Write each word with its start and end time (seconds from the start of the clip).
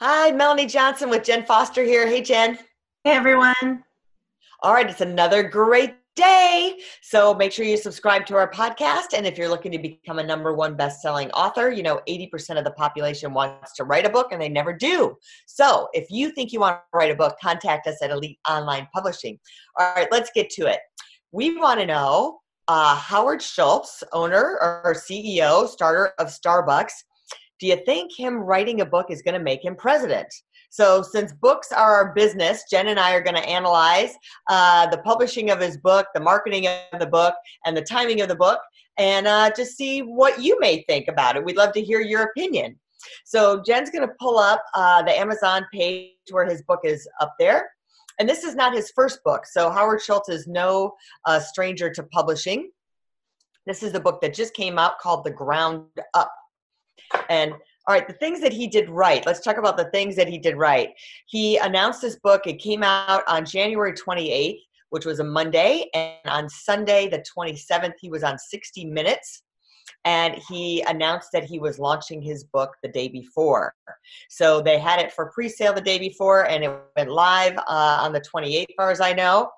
Hi, 0.00 0.30
Melanie 0.30 0.66
Johnson 0.66 1.10
with 1.10 1.24
Jen 1.24 1.44
Foster 1.44 1.82
here. 1.82 2.06
Hey, 2.06 2.22
Jen. 2.22 2.56
Hey, 3.02 3.16
everyone. 3.16 3.82
All 4.62 4.72
right, 4.72 4.88
it's 4.88 5.00
another 5.00 5.42
great 5.42 5.96
day. 6.14 6.78
So 7.02 7.34
make 7.34 7.50
sure 7.50 7.64
you 7.64 7.76
subscribe 7.76 8.24
to 8.26 8.36
our 8.36 8.48
podcast. 8.48 9.06
And 9.12 9.26
if 9.26 9.36
you're 9.36 9.48
looking 9.48 9.72
to 9.72 9.78
become 9.80 10.20
a 10.20 10.22
number 10.22 10.54
one 10.54 10.76
best-selling 10.76 11.32
author, 11.32 11.72
you 11.72 11.82
know 11.82 12.00
80% 12.08 12.58
of 12.58 12.64
the 12.64 12.70
population 12.70 13.34
wants 13.34 13.74
to 13.74 13.82
write 13.82 14.06
a 14.06 14.08
book 14.08 14.28
and 14.30 14.40
they 14.40 14.48
never 14.48 14.72
do. 14.72 15.16
So 15.46 15.88
if 15.92 16.06
you 16.12 16.30
think 16.30 16.52
you 16.52 16.60
want 16.60 16.76
to 16.76 16.96
write 16.96 17.10
a 17.10 17.16
book, 17.16 17.34
contact 17.42 17.88
us 17.88 18.00
at 18.00 18.10
Elite 18.10 18.38
Online 18.48 18.86
Publishing. 18.94 19.36
All 19.80 19.94
right, 19.96 20.06
let's 20.12 20.30
get 20.32 20.48
to 20.50 20.66
it. 20.66 20.78
We 21.32 21.58
want 21.58 21.80
to 21.80 21.86
know 21.86 22.38
uh, 22.68 22.94
Howard 22.94 23.42
Schultz, 23.42 24.04
owner 24.12 24.58
or 24.60 24.94
CEO, 24.94 25.66
starter 25.66 26.12
of 26.20 26.28
Starbucks, 26.28 26.92
do 27.60 27.66
you 27.66 27.76
think 27.84 28.16
him 28.16 28.36
writing 28.36 28.80
a 28.80 28.86
book 28.86 29.06
is 29.10 29.22
going 29.22 29.34
to 29.34 29.40
make 29.40 29.64
him 29.64 29.74
president? 29.74 30.32
So, 30.70 31.02
since 31.02 31.32
books 31.32 31.72
are 31.72 31.94
our 31.94 32.12
business, 32.12 32.64
Jen 32.70 32.88
and 32.88 33.00
I 33.00 33.14
are 33.14 33.22
going 33.22 33.36
to 33.36 33.48
analyze 33.48 34.14
uh, 34.50 34.86
the 34.88 34.98
publishing 34.98 35.50
of 35.50 35.60
his 35.60 35.78
book, 35.78 36.06
the 36.14 36.20
marketing 36.20 36.66
of 36.66 37.00
the 37.00 37.06
book, 37.06 37.34
and 37.64 37.76
the 37.76 37.82
timing 37.82 38.20
of 38.20 38.28
the 38.28 38.36
book, 38.36 38.60
and 38.98 39.26
uh, 39.26 39.50
just 39.56 39.76
see 39.76 40.00
what 40.00 40.42
you 40.42 40.60
may 40.60 40.82
think 40.82 41.08
about 41.08 41.36
it. 41.36 41.44
We'd 41.44 41.56
love 41.56 41.72
to 41.72 41.80
hear 41.80 42.00
your 42.00 42.24
opinion. 42.24 42.78
So, 43.24 43.62
Jen's 43.66 43.90
going 43.90 44.06
to 44.06 44.14
pull 44.20 44.38
up 44.38 44.62
uh, 44.74 45.02
the 45.02 45.18
Amazon 45.18 45.66
page 45.72 46.12
where 46.30 46.44
his 46.44 46.62
book 46.62 46.80
is 46.84 47.08
up 47.20 47.34
there. 47.38 47.70
And 48.20 48.28
this 48.28 48.42
is 48.42 48.54
not 48.54 48.74
his 48.74 48.90
first 48.94 49.24
book. 49.24 49.46
So, 49.46 49.70
Howard 49.70 50.02
Schultz 50.02 50.28
is 50.28 50.46
no 50.46 50.94
uh, 51.24 51.40
stranger 51.40 51.90
to 51.90 52.02
publishing. 52.02 52.70
This 53.64 53.82
is 53.82 53.92
the 53.92 54.00
book 54.00 54.20
that 54.20 54.34
just 54.34 54.54
came 54.54 54.78
out 54.78 54.98
called 54.98 55.24
The 55.24 55.30
Ground 55.30 55.86
Up 56.12 56.32
and 57.28 57.52
all 57.88 57.94
right, 57.94 58.06
the 58.06 58.14
things 58.14 58.40
that 58.42 58.52
he 58.52 58.66
did 58.66 58.90
right. 58.90 59.24
Let's 59.24 59.40
talk 59.40 59.56
about 59.56 59.78
the 59.78 59.90
things 59.90 60.14
that 60.16 60.28
he 60.28 60.36
did 60.36 60.56
right. 60.56 60.90
He 61.26 61.56
announced 61.56 62.02
this 62.02 62.16
book. 62.16 62.46
It 62.46 62.58
came 62.58 62.82
out 62.82 63.22
on 63.26 63.46
January 63.46 63.94
28th, 63.94 64.60
which 64.90 65.06
was 65.06 65.20
a 65.20 65.24
Monday. 65.24 65.88
And 65.94 66.18
on 66.26 66.50
Sunday, 66.50 67.08
the 67.08 67.24
27th, 67.36 67.94
he 67.98 68.10
was 68.10 68.22
on 68.22 68.38
60 68.38 68.84
Minutes. 68.84 69.42
And 70.04 70.34
he 70.50 70.82
announced 70.82 71.30
that 71.32 71.44
he 71.44 71.58
was 71.58 71.78
launching 71.78 72.20
his 72.20 72.44
book 72.44 72.74
the 72.82 72.90
day 72.90 73.08
before. 73.08 73.74
So 74.28 74.60
they 74.60 74.78
had 74.78 75.00
it 75.00 75.10
for 75.10 75.30
pre 75.30 75.48
sale 75.48 75.72
the 75.72 75.80
day 75.80 75.98
before, 75.98 76.46
and 76.46 76.64
it 76.64 76.70
went 76.94 77.10
live 77.10 77.56
uh, 77.56 77.98
on 78.02 78.12
the 78.12 78.20
28th, 78.20 78.66
far 78.76 78.90
as 78.90 79.00
I 79.00 79.14
know. 79.14 79.50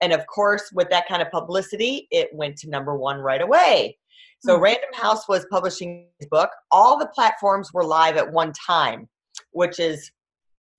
And 0.00 0.12
of 0.12 0.26
course, 0.26 0.70
with 0.72 0.88
that 0.90 1.06
kind 1.06 1.22
of 1.22 1.30
publicity, 1.30 2.08
it 2.10 2.30
went 2.32 2.56
to 2.58 2.70
number 2.70 2.96
one 2.96 3.18
right 3.18 3.42
away. 3.42 3.98
So 4.44 4.54
mm-hmm. 4.54 4.62
Random 4.62 4.90
House 4.92 5.26
was 5.26 5.46
publishing 5.50 6.08
his 6.18 6.28
book. 6.28 6.50
All 6.70 6.98
the 6.98 7.06
platforms 7.06 7.72
were 7.72 7.82
live 7.82 8.18
at 8.18 8.30
one 8.30 8.52
time, 8.52 9.08
which 9.52 9.80
is 9.80 10.10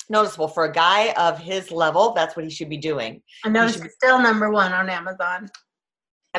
noticeable 0.08 0.48
for 0.48 0.66
a 0.66 0.72
guy 0.72 1.14
of 1.14 1.40
his 1.40 1.72
level. 1.72 2.14
That's 2.14 2.36
what 2.36 2.46
he 2.46 2.52
should 2.52 2.70
be 2.70 2.78
doing. 2.78 3.24
I 3.44 3.50
know 3.50 3.66
he's 3.66 3.82
still 3.94 4.22
number 4.22 4.52
one 4.52 4.72
on 4.72 4.88
Amazon. 4.88 5.50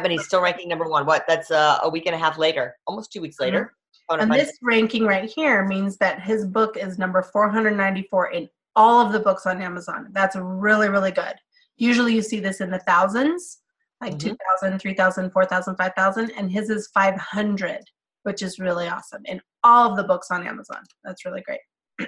Mean, 0.01 0.13
he's 0.13 0.27
still 0.27 0.41
ranking 0.41 0.69
number 0.69 0.89
one. 0.89 1.05
What? 1.05 1.25
That's 1.27 1.51
uh, 1.51 1.79
a 1.83 1.89
week 1.89 2.07
and 2.07 2.15
a 2.15 2.19
half 2.19 2.39
later, 2.39 2.77
almost 2.87 3.11
two 3.11 3.21
weeks 3.21 3.41
later. 3.41 3.73
Mm-hmm. 4.09 4.21
And 4.21 4.33
this 4.33 4.57
ranking 4.63 5.05
right 5.05 5.29
here 5.29 5.67
means 5.67 5.97
that 5.97 6.21
his 6.21 6.47
book 6.47 6.77
is 6.77 6.97
number 6.97 7.23
494 7.23 8.31
in 8.31 8.49
all 8.77 9.05
of 9.05 9.13
the 9.13 9.19
books 9.19 9.47
on 9.47 9.61
Amazon. 9.61 10.11
That's 10.13 10.37
really, 10.37 10.89
really 10.89 11.11
good. 11.11 11.35
Usually 11.77 12.15
you 12.15 12.23
see 12.23 12.39
this 12.39 12.61
in 12.61 12.71
the 12.71 12.79
thousands 12.81 13.59
like 14.01 14.17
mm-hmm. 14.19 14.31
2000 14.61 14.79
3000 14.79 15.31
4000 15.31 15.77
5000 15.77 16.31
and 16.37 16.51
his 16.51 16.71
is 16.71 16.89
500 16.89 17.81
which 18.23 18.43
is 18.43 18.59
really 18.59 18.89
awesome 18.89 19.23
in 19.27 19.41
all 19.63 19.91
of 19.91 19.97
the 19.97 20.03
books 20.03 20.31
on 20.31 20.47
amazon. 20.47 20.83
That's 21.05 21.25
really 21.25 21.43
great. 21.43 21.61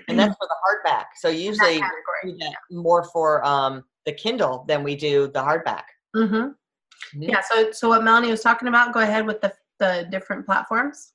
And 0.08 0.18
that's 0.18 0.36
for 0.36 0.48
the 0.48 0.90
hardback. 0.90 1.04
So 1.16 1.28
usually 1.50 1.78
get 1.78 2.54
more 2.70 3.04
for 3.04 3.44
um, 3.46 3.84
the 4.04 4.12
kindle 4.12 4.64
than 4.66 4.82
we 4.82 4.96
do 4.96 5.28
the 5.28 5.40
hardback. 5.40 5.84
Mm-hmm. 6.16 6.34
Mm-hmm. 6.34 7.22
yeah 7.22 7.40
so 7.48 7.70
so 7.70 7.90
what 7.90 8.02
melanie 8.02 8.30
was 8.30 8.40
talking 8.40 8.66
about 8.66 8.92
go 8.92 9.00
ahead 9.00 9.24
with 9.24 9.40
the 9.40 9.52
the 9.78 10.08
different 10.10 10.44
platforms. 10.44 11.12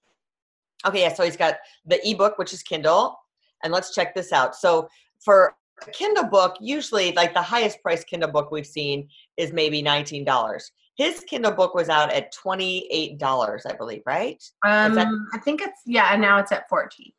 Okay 0.86 1.02
yeah 1.02 1.14
so 1.14 1.24
he's 1.24 1.38
got 1.38 1.58
the 1.86 2.00
ebook 2.08 2.38
which 2.38 2.54
is 2.54 2.64
kindle 2.64 3.20
and 3.64 3.74
let's 3.74 3.94
check 3.94 4.16
this 4.16 4.32
out. 4.32 4.56
So 4.56 4.88
for 5.24 5.56
a 5.88 5.92
Kindle 5.92 6.26
book, 6.26 6.56
usually 6.60 7.12
like 7.14 7.34
the 7.34 7.42
highest 7.42 7.82
price 7.82 8.04
Kindle 8.04 8.32
book 8.32 8.52
we've 8.52 8.68
seen 8.68 9.08
is 9.38 9.54
maybe 9.54 9.82
$19. 9.82 10.62
His 10.96 11.22
Kindle 11.22 11.52
book 11.52 11.74
was 11.74 11.90
out 11.90 12.12
at 12.12 12.34
$28, 12.34 13.62
I 13.66 13.74
believe, 13.74 14.02
right? 14.06 14.44
Um, 14.64 14.96
that- 14.96 15.08
I 15.34 15.40
think 15.40 15.62
it's, 15.62 15.82
yeah, 15.86 16.14
and 16.14 16.22
now 16.22 16.38
it's 16.38 16.52
at 16.52 16.70
14 16.70 17.12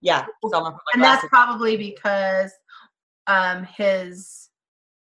Yeah. 0.00 0.26
So 0.48 0.78
and 0.94 1.02
that's 1.02 1.26
probably 1.26 1.76
because 1.76 2.52
um, 3.26 3.64
his, 3.64 4.50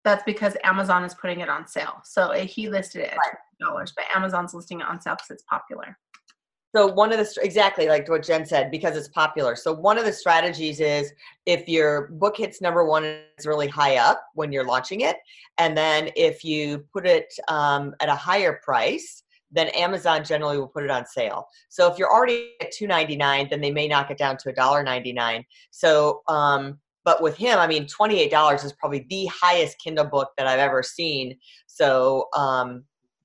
that's 0.04 0.24
because 0.24 0.56
Amazon 0.64 1.04
is 1.04 1.14
putting 1.14 1.40
it 1.40 1.48
on 1.48 1.66
sale. 1.66 2.00
So 2.04 2.32
he 2.32 2.68
listed 2.68 3.02
it 3.02 3.12
at 3.12 3.18
$20, 3.62 3.92
but 3.94 4.04
Amazon's 4.14 4.54
listing 4.54 4.80
it 4.80 4.86
on 4.86 5.00
sale 5.00 5.14
because 5.14 5.30
it's 5.30 5.44
popular. 5.48 5.96
So 6.78 6.86
one 6.86 7.12
of 7.12 7.18
the 7.18 7.40
exactly 7.42 7.88
like 7.88 8.08
what 8.08 8.22
Jen 8.22 8.46
said 8.46 8.70
because 8.70 8.96
it's 8.96 9.08
popular. 9.08 9.56
So 9.56 9.72
one 9.72 9.98
of 9.98 10.04
the 10.04 10.12
strategies 10.12 10.78
is 10.78 11.12
if 11.44 11.68
your 11.68 12.06
book 12.06 12.36
hits 12.36 12.60
number 12.60 12.84
one, 12.84 13.02
it's 13.02 13.46
really 13.46 13.66
high 13.66 13.96
up 13.96 14.22
when 14.34 14.52
you're 14.52 14.64
launching 14.64 15.00
it, 15.00 15.16
and 15.58 15.76
then 15.76 16.10
if 16.14 16.44
you 16.44 16.86
put 16.92 17.04
it 17.04 17.34
um, 17.48 17.96
at 17.98 18.08
a 18.08 18.14
higher 18.14 18.60
price, 18.62 19.24
then 19.50 19.66
Amazon 19.70 20.22
generally 20.22 20.56
will 20.56 20.68
put 20.68 20.84
it 20.84 20.90
on 20.90 21.04
sale. 21.04 21.48
So 21.68 21.90
if 21.90 21.98
you're 21.98 22.12
already 22.12 22.52
at 22.60 22.70
two 22.70 22.86
ninety 22.86 23.16
nine, 23.16 23.48
then 23.50 23.60
they 23.60 23.72
may 23.72 23.88
knock 23.88 24.12
it 24.12 24.18
down 24.18 24.36
to 24.36 24.50
a 24.50 24.52
dollar 24.52 24.84
ninety 24.84 25.12
nine. 25.12 25.44
So 25.72 26.22
um, 26.28 26.78
but 27.04 27.20
with 27.20 27.36
him, 27.36 27.58
I 27.58 27.66
mean, 27.66 27.88
twenty 27.88 28.20
eight 28.20 28.30
dollars 28.30 28.62
is 28.62 28.72
probably 28.74 29.04
the 29.10 29.28
highest 29.34 29.80
Kindle 29.82 30.04
book 30.04 30.30
that 30.38 30.46
I've 30.46 30.60
ever 30.60 30.84
seen. 30.84 31.38
So 31.66 32.28
um, 32.36 32.84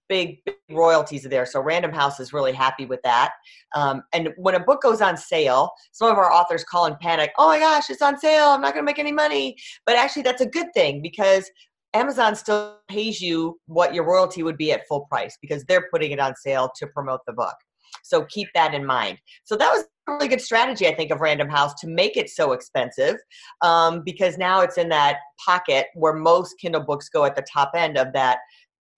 big, 0.10 0.38
big 0.46 0.56
royalties 0.72 1.24
there. 1.24 1.46
So 1.46 1.62
Random 1.62 1.92
House 1.92 2.20
is 2.20 2.34
really 2.34 2.54
happy 2.54 2.86
with 2.86 3.02
that. 3.04 3.32
Um, 3.76 4.04
and 4.14 4.30
when 4.38 4.56
a 4.56 4.60
book 4.60 4.82
goes 4.82 5.02
on 5.02 5.18
sale, 5.18 5.72
some 5.92 6.10
of 6.10 6.18
our 6.18 6.32
authors 6.32 6.64
call 6.64 6.86
and 6.86 7.00
panic, 7.00 7.32
oh 7.38 7.48
my 7.48 7.60
gosh, 7.60 7.90
it's 7.90 8.02
on 8.02 8.18
sale. 8.20 8.50
I'm 8.50 8.62
not 8.62 8.74
going 8.74 8.84
to 8.84 8.90
make 8.90 9.00
any 9.00 9.12
money. 9.12 9.56
But 9.86 9.96
actually, 9.96 10.24
that's 10.24 10.42
a 10.42 10.48
good 10.48 10.68
thing 10.74 11.02
because 11.02 11.50
Amazon 11.94 12.36
still 12.36 12.80
pays 12.88 13.22
you 13.22 13.60
what 13.68 13.94
your 13.94 14.06
royalty 14.06 14.44
would 14.44 14.58
be 14.58 14.72
at 14.72 14.88
full 14.88 15.02
price 15.02 15.38
because 15.42 15.64
they're 15.66 15.88
putting 15.92 16.12
it 16.12 16.20
on 16.20 16.36
sale 16.36 16.72
to 16.78 16.88
promote 16.88 17.20
the 17.28 17.34
book. 17.34 17.56
So 18.04 18.26
keep 18.26 18.48
that 18.56 18.74
in 18.74 18.86
mind. 18.86 19.20
So 19.44 19.56
that 19.56 19.72
was 19.72 19.86
a 20.08 20.12
really 20.14 20.28
good 20.28 20.42
strategy, 20.42 20.88
I 20.88 20.96
think, 20.96 21.12
of 21.12 21.22
Random 21.22 21.48
House 21.48 21.74
to 21.82 21.88
make 21.88 22.18
it 22.18 22.30
so 22.30 22.52
expensive 22.52 23.18
um, 23.62 24.02
because 24.04 24.38
now 24.38 24.62
it's 24.62 24.78
in 24.78 24.90
that 24.90 25.18
pocket 25.44 25.88
where 25.94 26.14
most 26.14 26.56
Kindle 26.60 26.84
books 26.84 27.10
go 27.10 27.24
at 27.26 27.36
the 27.36 27.46
top 27.52 27.72
end 27.76 27.98
of 27.98 28.12
that 28.14 28.40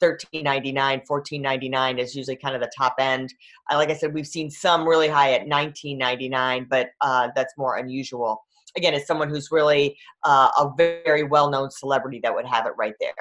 13.99 0.01 1.01
14.99 1.09 1.99
is 1.99 2.15
usually 2.15 2.35
kind 2.35 2.55
of 2.55 2.61
the 2.61 2.71
top 2.77 2.95
end 2.99 3.33
uh, 3.71 3.75
like 3.75 3.89
i 3.89 3.93
said 3.95 4.13
we've 4.13 4.27
seen 4.27 4.49
some 4.49 4.87
really 4.87 5.07
high 5.07 5.33
at 5.33 5.47
19.99 5.47 6.67
but 6.69 6.89
uh, 7.01 7.29
that's 7.35 7.53
more 7.57 7.77
unusual 7.77 8.41
again 8.77 8.93
as 8.93 9.07
someone 9.07 9.29
who's 9.29 9.49
really 9.51 9.97
uh, 10.23 10.49
a 10.57 10.69
very 10.77 11.23
well-known 11.23 11.69
celebrity 11.71 12.19
that 12.21 12.33
would 12.33 12.45
have 12.45 12.65
it 12.65 12.73
right 12.77 12.95
there 12.99 13.13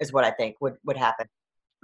is 0.00 0.12
what 0.12 0.24
i 0.24 0.30
think 0.30 0.56
would 0.60 0.74
would 0.84 0.96
happen 0.96 1.26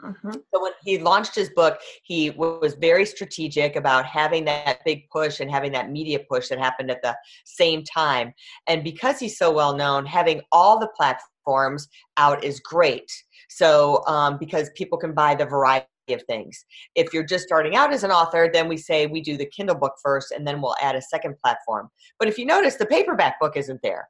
Mm-hmm. 0.02 0.30
So 0.30 0.62
when 0.62 0.72
he 0.84 0.98
launched 0.98 1.34
his 1.34 1.50
book, 1.50 1.80
he 2.04 2.30
was 2.30 2.74
very 2.74 3.04
strategic 3.04 3.76
about 3.76 4.06
having 4.06 4.44
that 4.44 4.78
big 4.84 5.08
push 5.10 5.40
and 5.40 5.50
having 5.50 5.72
that 5.72 5.90
media 5.90 6.20
push 6.30 6.48
that 6.48 6.58
happened 6.58 6.90
at 6.90 7.02
the 7.02 7.16
same 7.44 7.82
time. 7.84 8.32
And 8.68 8.84
because 8.84 9.18
he's 9.18 9.38
so 9.38 9.50
well 9.50 9.76
known, 9.76 10.06
having 10.06 10.40
all 10.52 10.78
the 10.78 10.88
platforms 10.96 11.88
out 12.16 12.44
is 12.44 12.60
great. 12.60 13.10
So, 13.48 14.06
um, 14.06 14.38
because 14.38 14.70
people 14.76 14.98
can 14.98 15.12
buy 15.12 15.34
the 15.34 15.46
variety 15.46 15.86
of 16.10 16.22
things. 16.24 16.64
If 16.94 17.12
you're 17.12 17.24
just 17.24 17.44
starting 17.46 17.76
out 17.76 17.92
as 17.92 18.04
an 18.04 18.10
author, 18.10 18.50
then 18.52 18.68
we 18.68 18.76
say 18.76 19.06
we 19.06 19.20
do 19.20 19.36
the 19.36 19.46
Kindle 19.46 19.76
book 19.76 19.94
first 20.02 20.32
and 20.32 20.46
then 20.46 20.60
we'll 20.60 20.76
add 20.80 20.94
a 20.94 21.02
second 21.02 21.34
platform. 21.42 21.88
But 22.18 22.28
if 22.28 22.38
you 22.38 22.46
notice, 22.46 22.76
the 22.76 22.86
paperback 22.86 23.40
book 23.40 23.56
isn't 23.56 23.80
there. 23.82 24.08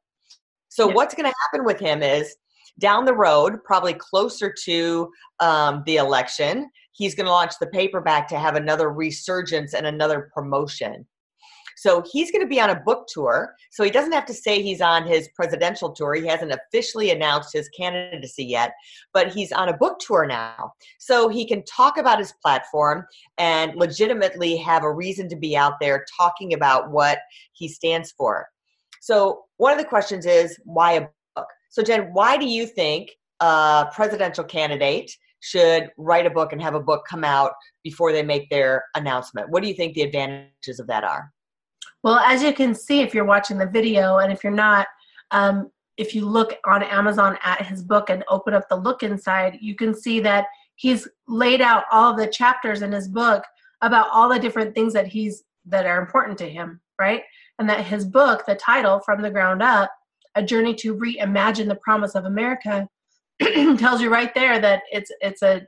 So, 0.69 0.89
yeah. 0.89 0.95
what's 0.95 1.15
going 1.15 1.31
to 1.31 1.37
happen 1.45 1.65
with 1.65 1.81
him 1.81 2.03
is 2.03 2.37
down 2.79 3.05
the 3.05 3.15
road, 3.15 3.63
probably 3.65 3.95
closer 3.95 4.55
to 4.65 5.11
um, 5.41 5.83
the 5.87 5.97
election, 5.97 6.71
he's 6.93 7.15
going 7.15 7.27
to 7.27 7.33
launch 7.33 7.55
the 7.61 7.67
paperback 7.69 8.29
to 8.29 8.39
have 8.39 8.57
another 8.57 8.91
resurgence 8.91 9.75
and 9.75 9.87
another 9.87 10.31
promotion. 10.35 11.07
So 11.79 12.03
he's 12.11 12.33
going 12.33 12.43
to 12.43 12.49
be 12.49 12.61
on 12.61 12.71
a 12.71 12.81
book 12.81 13.07
tour. 13.07 13.55
So 13.71 13.85
he 13.85 13.91
doesn't 13.91 14.13
have 14.13 14.27
to 14.27 14.35
say 14.35 14.61
he's 14.61 14.81
on 14.81 15.07
his 15.07 15.29
presidential 15.37 15.93
tour. 15.93 16.15
He 16.15 16.27
hasn't 16.27 16.53
officially 16.53 17.11
announced 17.11 17.53
his 17.53 17.69
candidacy 17.69 18.45
yet, 18.45 18.73
but 19.15 19.33
he's 19.33 19.53
on 19.53 19.69
a 19.69 19.77
book 19.77 20.01
tour 20.01 20.27
now. 20.27 20.73
So 20.99 21.29
he 21.29 21.47
can 21.47 21.65
talk 21.65 21.97
about 21.97 22.19
his 22.19 22.35
platform 22.43 23.07
and 23.39 23.77
legitimately 23.77 24.57
have 24.57 24.83
a 24.83 24.93
reason 24.93 25.29
to 25.29 25.37
be 25.37 25.57
out 25.57 25.75
there 25.81 26.05
talking 26.17 26.53
about 26.53 26.91
what 26.91 27.21
he 27.53 27.69
stands 27.69 28.11
for. 28.11 28.49
So 29.01 29.45
one 29.59 29.73
of 29.73 29.79
the 29.79 29.85
questions 29.85 30.27
is 30.27 30.59
why 30.65 30.93
a 30.93 31.01
book? 31.37 31.47
So 31.71 31.85
Jen, 31.85 32.11
why 32.13 32.37
do 32.37 32.47
you 32.47 32.67
think 32.67 33.11
a 33.39 33.87
presidential 33.95 34.43
candidate 34.43 35.13
should 35.41 35.91
write 35.97 36.27
a 36.27 36.31
book 36.31 36.53
and 36.53 36.61
have 36.61 36.75
a 36.75 36.81
book 36.81 37.05
come 37.09 37.23
out 37.23 37.53
before 37.85 38.11
they 38.11 38.25
make 38.25 38.51
their 38.51 38.85
announcement. 38.97 39.49
What 39.51 39.63
do 39.63 39.69
you 39.69 39.75
think 39.75 39.95
the 39.95 40.03
advantages 40.03 40.81
of 40.81 40.89
that 40.89 41.05
are? 41.05 41.33
Well, 42.03 42.19
as 42.21 42.43
you 42.43 42.53
can 42.53 42.75
see, 42.75 43.01
if 43.01 43.15
you're 43.15 43.25
watching 43.25 43.59
the 43.59 43.67
video, 43.67 44.19
and 44.19 44.33
if 44.33 44.45
you're 44.45 44.53
not, 44.53 44.87
um, 45.31 45.71
if 45.97 46.15
you 46.15 46.25
look 46.25 46.55
on 46.65 46.83
Amazon 46.83 47.37
at 47.43 47.67
his 47.67 47.83
book 47.83 48.09
and 48.09 48.25
open 48.29 48.55
up 48.55 48.69
the 48.69 48.77
look 48.77 49.03
inside, 49.03 49.59
you 49.61 49.75
can 49.75 49.95
see 49.95 50.21
that 50.21 50.47
he's 50.77 51.09
laid 51.27 51.61
out 51.61 51.85
all 51.91 52.15
the 52.15 52.27
chapters 52.27 52.83
in 52.83 52.93
his 52.93 53.09
book 53.09 53.43
about 53.83 54.09
all 54.13 54.29
the 54.29 54.39
different 54.39 54.75
things 54.75 54.93
that 54.93 55.07
he's 55.07 55.43
that 55.67 55.87
are 55.87 56.01
important 56.01 56.39
to 56.39 56.49
him, 56.49 56.81
right? 56.99 57.23
And 57.59 57.69
that 57.69 57.85
his 57.85 58.05
book, 58.05 58.47
the 58.47 58.55
title 58.55 59.01
From 59.01 59.21
the 59.21 59.31
Ground 59.31 59.61
Up, 59.61 59.91
A 60.35 60.43
Journey 60.43 60.75
to 60.77 60.97
Reimagine 60.97 61.69
the 61.69 61.79
Promise 61.83 62.15
of 62.15 62.25
America, 62.25 62.89
tells 63.41 64.01
you 64.01 64.09
right 64.09 64.33
there 64.35 64.61
that 64.61 64.83
it's 64.91 65.11
it's 65.21 65.43
a 65.43 65.63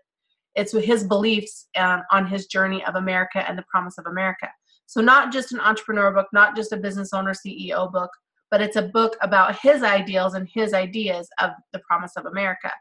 it's 0.54 0.72
his 0.72 1.04
beliefs 1.04 1.68
um, 1.76 2.02
on 2.10 2.26
his 2.26 2.46
journey 2.46 2.84
of 2.84 2.94
America 2.94 3.48
and 3.48 3.58
the 3.58 3.64
promise 3.70 3.98
of 3.98 4.06
America. 4.06 4.48
So 4.90 5.00
not 5.00 5.32
just 5.32 5.52
an 5.52 5.60
entrepreneur 5.60 6.10
book, 6.10 6.26
not 6.32 6.56
just 6.56 6.72
a 6.72 6.76
business 6.76 7.12
owner 7.12 7.32
CEO 7.32 7.92
book, 7.92 8.10
but 8.50 8.60
it's 8.60 8.74
a 8.74 8.82
book 8.88 9.16
about 9.22 9.56
his 9.60 9.84
ideals 9.84 10.34
and 10.34 10.48
his 10.52 10.74
ideas 10.74 11.28
of 11.40 11.52
the 11.72 11.78
promise 11.78 12.16
of 12.16 12.26
America. 12.26 12.72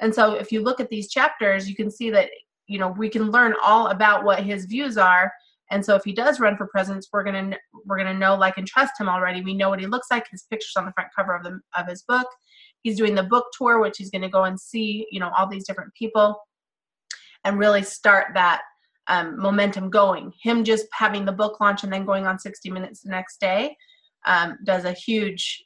And 0.00 0.14
so 0.14 0.32
if 0.32 0.50
you 0.50 0.62
look 0.62 0.80
at 0.80 0.88
these 0.88 1.10
chapters, 1.10 1.68
you 1.68 1.76
can 1.76 1.90
see 1.90 2.08
that 2.10 2.30
you 2.68 2.78
know 2.78 2.88
we 2.88 3.10
can 3.10 3.30
learn 3.30 3.54
all 3.62 3.88
about 3.88 4.24
what 4.24 4.42
his 4.42 4.64
views 4.64 4.96
are. 4.96 5.30
And 5.70 5.84
so 5.84 5.94
if 5.94 6.02
he 6.04 6.14
does 6.14 6.40
run 6.40 6.56
for 6.56 6.66
president, 6.68 7.06
we're 7.12 7.24
gonna 7.24 7.56
we're 7.84 7.98
gonna 7.98 8.14
know, 8.14 8.34
like, 8.34 8.56
and 8.56 8.66
trust 8.66 8.98
him 8.98 9.08
already. 9.08 9.42
We 9.42 9.52
know 9.52 9.68
what 9.68 9.80
he 9.80 9.86
looks 9.86 10.06
like. 10.10 10.26
His 10.30 10.46
pictures 10.50 10.72
on 10.78 10.86
the 10.86 10.92
front 10.92 11.10
cover 11.14 11.36
of 11.36 11.44
the 11.44 11.60
of 11.76 11.86
his 11.86 12.02
book 12.02 12.26
he's 12.82 12.96
doing 12.96 13.14
the 13.14 13.22
book 13.22 13.46
tour 13.56 13.80
which 13.80 13.98
he's 13.98 14.10
to 14.10 14.28
go 14.28 14.44
and 14.44 14.58
see 14.58 15.06
you 15.10 15.20
know 15.20 15.30
all 15.36 15.48
these 15.48 15.66
different 15.66 15.92
people 15.94 16.38
and 17.44 17.58
really 17.58 17.82
start 17.82 18.28
that 18.34 18.62
um, 19.08 19.38
momentum 19.38 19.90
going. 19.90 20.32
Him 20.42 20.64
just 20.64 20.86
having 20.92 21.24
the 21.24 21.32
book 21.32 21.60
launch 21.60 21.82
and 21.84 21.92
then 21.92 22.04
going 22.04 22.26
on 22.26 22.38
60 22.38 22.70
minutes 22.70 23.02
the 23.02 23.10
next 23.10 23.40
day 23.40 23.76
um, 24.26 24.58
does 24.64 24.84
a 24.84 24.92
huge 24.92 25.64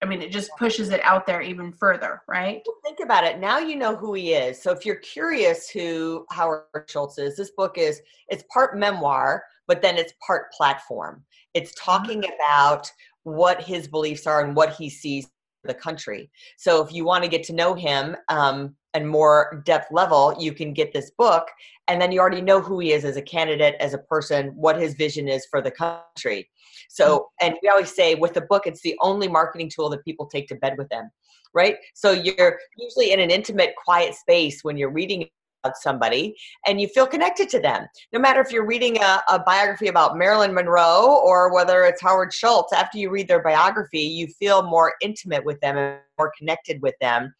i 0.00 0.06
mean 0.06 0.22
it 0.22 0.30
just 0.30 0.52
pushes 0.56 0.90
it 0.90 1.00
out 1.02 1.26
there 1.26 1.42
even 1.42 1.72
further 1.72 2.22
right? 2.28 2.62
Well, 2.64 2.76
think 2.84 3.00
about 3.02 3.24
it. 3.24 3.40
Now 3.40 3.58
you 3.58 3.74
know 3.74 3.96
who 3.96 4.14
he 4.14 4.32
is. 4.32 4.62
So 4.62 4.70
if 4.70 4.86
you're 4.86 4.96
curious 4.96 5.68
who 5.68 6.24
howard 6.30 6.62
schultz 6.86 7.18
is 7.18 7.36
this 7.36 7.50
book 7.56 7.76
is 7.76 8.00
it's 8.28 8.44
part 8.52 8.78
memoir 8.78 9.42
but 9.68 9.82
then 9.82 9.96
it's 9.96 10.14
part 10.26 10.50
platform. 10.52 11.22
It's 11.54 11.72
mm-hmm. 11.72 11.90
talking 11.90 12.24
about 12.34 12.90
what 13.22 13.62
his 13.62 13.86
beliefs 13.86 14.26
are 14.26 14.44
and 14.44 14.56
what 14.56 14.72
he 14.72 14.88
sees 14.90 15.28
the 15.64 15.74
country. 15.74 16.30
So 16.56 16.82
if 16.82 16.92
you 16.92 17.04
want 17.04 17.22
to 17.24 17.30
get 17.30 17.44
to 17.44 17.52
know 17.52 17.74
him 17.74 18.16
um, 18.28 18.74
and 18.94 19.08
more 19.08 19.62
depth 19.66 19.92
level, 19.92 20.34
you 20.38 20.52
can 20.52 20.72
get 20.72 20.92
this 20.92 21.10
book, 21.10 21.48
and 21.88 22.00
then 22.00 22.12
you 22.12 22.20
already 22.20 22.42
know 22.42 22.60
who 22.60 22.78
he 22.78 22.92
is 22.92 23.04
as 23.04 23.16
a 23.16 23.22
candidate, 23.22 23.74
as 23.80 23.94
a 23.94 23.98
person, 23.98 24.48
what 24.48 24.78
his 24.78 24.94
vision 24.94 25.26
is 25.26 25.46
for 25.50 25.60
the 25.62 25.70
country. 25.70 26.48
So, 26.88 27.18
mm. 27.18 27.46
and 27.46 27.54
we 27.62 27.68
always 27.68 27.94
say 27.94 28.14
with 28.14 28.34
the 28.34 28.42
book, 28.42 28.66
it's 28.66 28.82
the 28.82 28.96
only 29.00 29.28
marketing 29.28 29.70
tool 29.74 29.88
that 29.90 30.04
people 30.04 30.26
take 30.26 30.48
to 30.48 30.54
bed 30.56 30.76
with 30.76 30.88
them, 30.90 31.10
right? 31.54 31.76
So 31.94 32.12
you're 32.12 32.58
usually 32.76 33.12
in 33.12 33.20
an 33.20 33.30
intimate, 33.30 33.74
quiet 33.82 34.14
space 34.14 34.62
when 34.62 34.76
you're 34.76 34.92
reading 34.92 35.28
about 35.64 35.76
somebody 35.76 36.36
and 36.66 36.80
you 36.80 36.88
feel 36.88 37.06
connected 37.06 37.48
to 37.50 37.60
them. 37.60 37.86
No 38.12 38.20
matter 38.20 38.40
if 38.40 38.52
you're 38.52 38.66
reading 38.66 38.98
a, 38.98 39.22
a, 39.28 39.40
biography 39.40 39.88
about 39.88 40.16
Marilyn 40.16 40.54
Monroe 40.54 41.20
or 41.24 41.52
whether 41.52 41.84
it's 41.84 42.00
Howard 42.00 42.32
Schultz, 42.32 42.72
after 42.72 42.98
you 42.98 43.10
read 43.10 43.26
their 43.26 43.42
biography, 43.42 44.02
you 44.02 44.28
feel 44.38 44.62
more 44.62 44.94
intimate 45.00 45.44
with 45.44 45.58
them 45.60 45.76
and 45.76 45.98
more 46.18 46.32
connected 46.38 46.80
with 46.80 46.94
them 47.00 47.34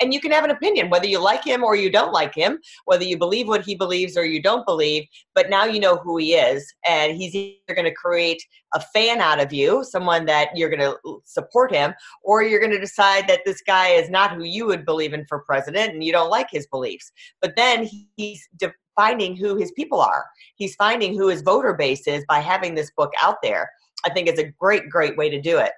and 0.00 0.14
you 0.14 0.20
can 0.20 0.30
have 0.30 0.44
an 0.44 0.50
opinion 0.50 0.90
whether 0.90 1.06
you 1.06 1.18
like 1.18 1.44
him 1.44 1.62
or 1.62 1.74
you 1.76 1.90
don't 1.90 2.12
like 2.12 2.34
him 2.34 2.58
whether 2.84 3.04
you 3.04 3.18
believe 3.18 3.48
what 3.48 3.64
he 3.64 3.74
believes 3.74 4.16
or 4.16 4.24
you 4.24 4.40
don't 4.42 4.66
believe 4.66 5.04
but 5.34 5.50
now 5.50 5.64
you 5.64 5.80
know 5.80 5.96
who 5.96 6.16
he 6.16 6.34
is 6.34 6.72
and 6.86 7.16
he's 7.16 7.34
either 7.34 7.74
going 7.74 7.84
to 7.84 7.94
create 7.94 8.42
a 8.74 8.80
fan 8.80 9.20
out 9.20 9.40
of 9.40 9.52
you 9.52 9.84
someone 9.84 10.24
that 10.24 10.48
you're 10.54 10.70
going 10.70 10.80
to 10.80 11.20
support 11.24 11.72
him 11.72 11.92
or 12.22 12.42
you're 12.42 12.60
going 12.60 12.72
to 12.72 12.78
decide 12.78 13.26
that 13.28 13.40
this 13.44 13.62
guy 13.62 13.88
is 13.88 14.10
not 14.10 14.32
who 14.32 14.44
you 14.44 14.66
would 14.66 14.84
believe 14.84 15.12
in 15.12 15.24
for 15.26 15.40
president 15.40 15.92
and 15.92 16.04
you 16.04 16.12
don't 16.12 16.30
like 16.30 16.48
his 16.50 16.66
beliefs. 16.66 17.10
But 17.40 17.56
then 17.56 17.88
he's 18.16 18.48
finding 18.96 19.36
who 19.36 19.56
his 19.56 19.72
people 19.72 20.00
are. 20.00 20.26
He's 20.56 20.74
finding 20.74 21.14
who 21.14 21.28
his 21.28 21.42
voter 21.42 21.74
base 21.74 22.06
is 22.06 22.24
by 22.28 22.40
having 22.40 22.74
this 22.74 22.90
book 22.96 23.12
out 23.20 23.36
there. 23.42 23.70
I 24.04 24.10
think 24.10 24.28
it's 24.28 24.40
a 24.40 24.52
great 24.58 24.88
great 24.88 25.16
way 25.16 25.28
to 25.30 25.40
do 25.40 25.58
it. 25.58 25.72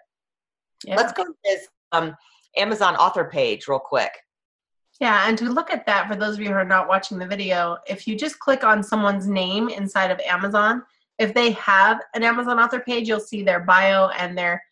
Yeah. 0.85 0.97
let's 0.97 1.13
go 1.13 1.25
to 1.25 1.33
this 1.45 1.69
um, 1.93 2.17
Amazon 2.57 2.97
author 2.97 3.25
page 3.25 3.69
real 3.69 3.79
quick. 3.79 4.13
Yeah, 5.01 5.27
and 5.27 5.37
to 5.39 5.47
look 5.47 5.71
at 5.71 5.87
that, 5.87 6.09
for 6.09 6.17
those 6.17 6.35
of 6.35 6.41
you 6.41 6.49
who 6.49 6.55
are 6.55 6.65
not 6.65 6.89
watching 6.89 7.19
the 7.19 7.27
video, 7.27 7.79
if 7.87 8.07
you 8.07 8.17
just 8.17 8.39
click 8.39 8.63
on 8.63 8.83
someone's 8.83 9.27
name 9.27 9.69
inside 9.69 10.11
of 10.11 10.21
Amazon, 10.21 10.83
if 11.19 11.35
they 11.35 11.53
have 11.53 12.01
an 12.15 12.23
Amazon 12.23 12.59
author 12.59 12.81
page, 12.81 13.09
you'll 13.09 13.21
see 13.21 13.43
their 13.43 13.61
bio 13.61 14.09
and 14.11 14.37
their 14.37 14.63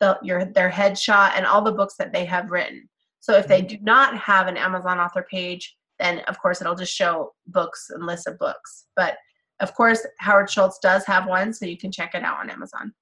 the, 0.00 0.18
your 0.22 0.44
their 0.44 0.70
headshot 0.70 1.32
and 1.36 1.46
all 1.46 1.62
the 1.62 1.72
books 1.72 1.94
that 1.96 2.12
they 2.12 2.24
have 2.24 2.50
written. 2.50 2.88
So 3.20 3.34
if 3.34 3.46
they 3.46 3.60
mm-hmm. 3.60 3.76
do 3.76 3.78
not 3.82 4.16
have 4.18 4.48
an 4.48 4.56
Amazon 4.56 4.98
author 4.98 5.24
page, 5.30 5.76
then 5.98 6.20
of 6.28 6.40
course 6.40 6.60
it'll 6.60 6.74
just 6.74 6.94
show 6.94 7.32
books 7.46 7.90
and 7.90 8.04
lists 8.04 8.26
of 8.26 8.38
books. 8.38 8.86
But 8.96 9.16
of 9.60 9.74
course, 9.74 10.04
Howard 10.18 10.50
Schultz 10.50 10.80
does 10.80 11.04
have 11.06 11.28
one, 11.28 11.52
so 11.52 11.66
you 11.66 11.78
can 11.78 11.92
check 11.92 12.14
it 12.14 12.24
out 12.24 12.40
on 12.40 12.50
Amazon. 12.50 12.92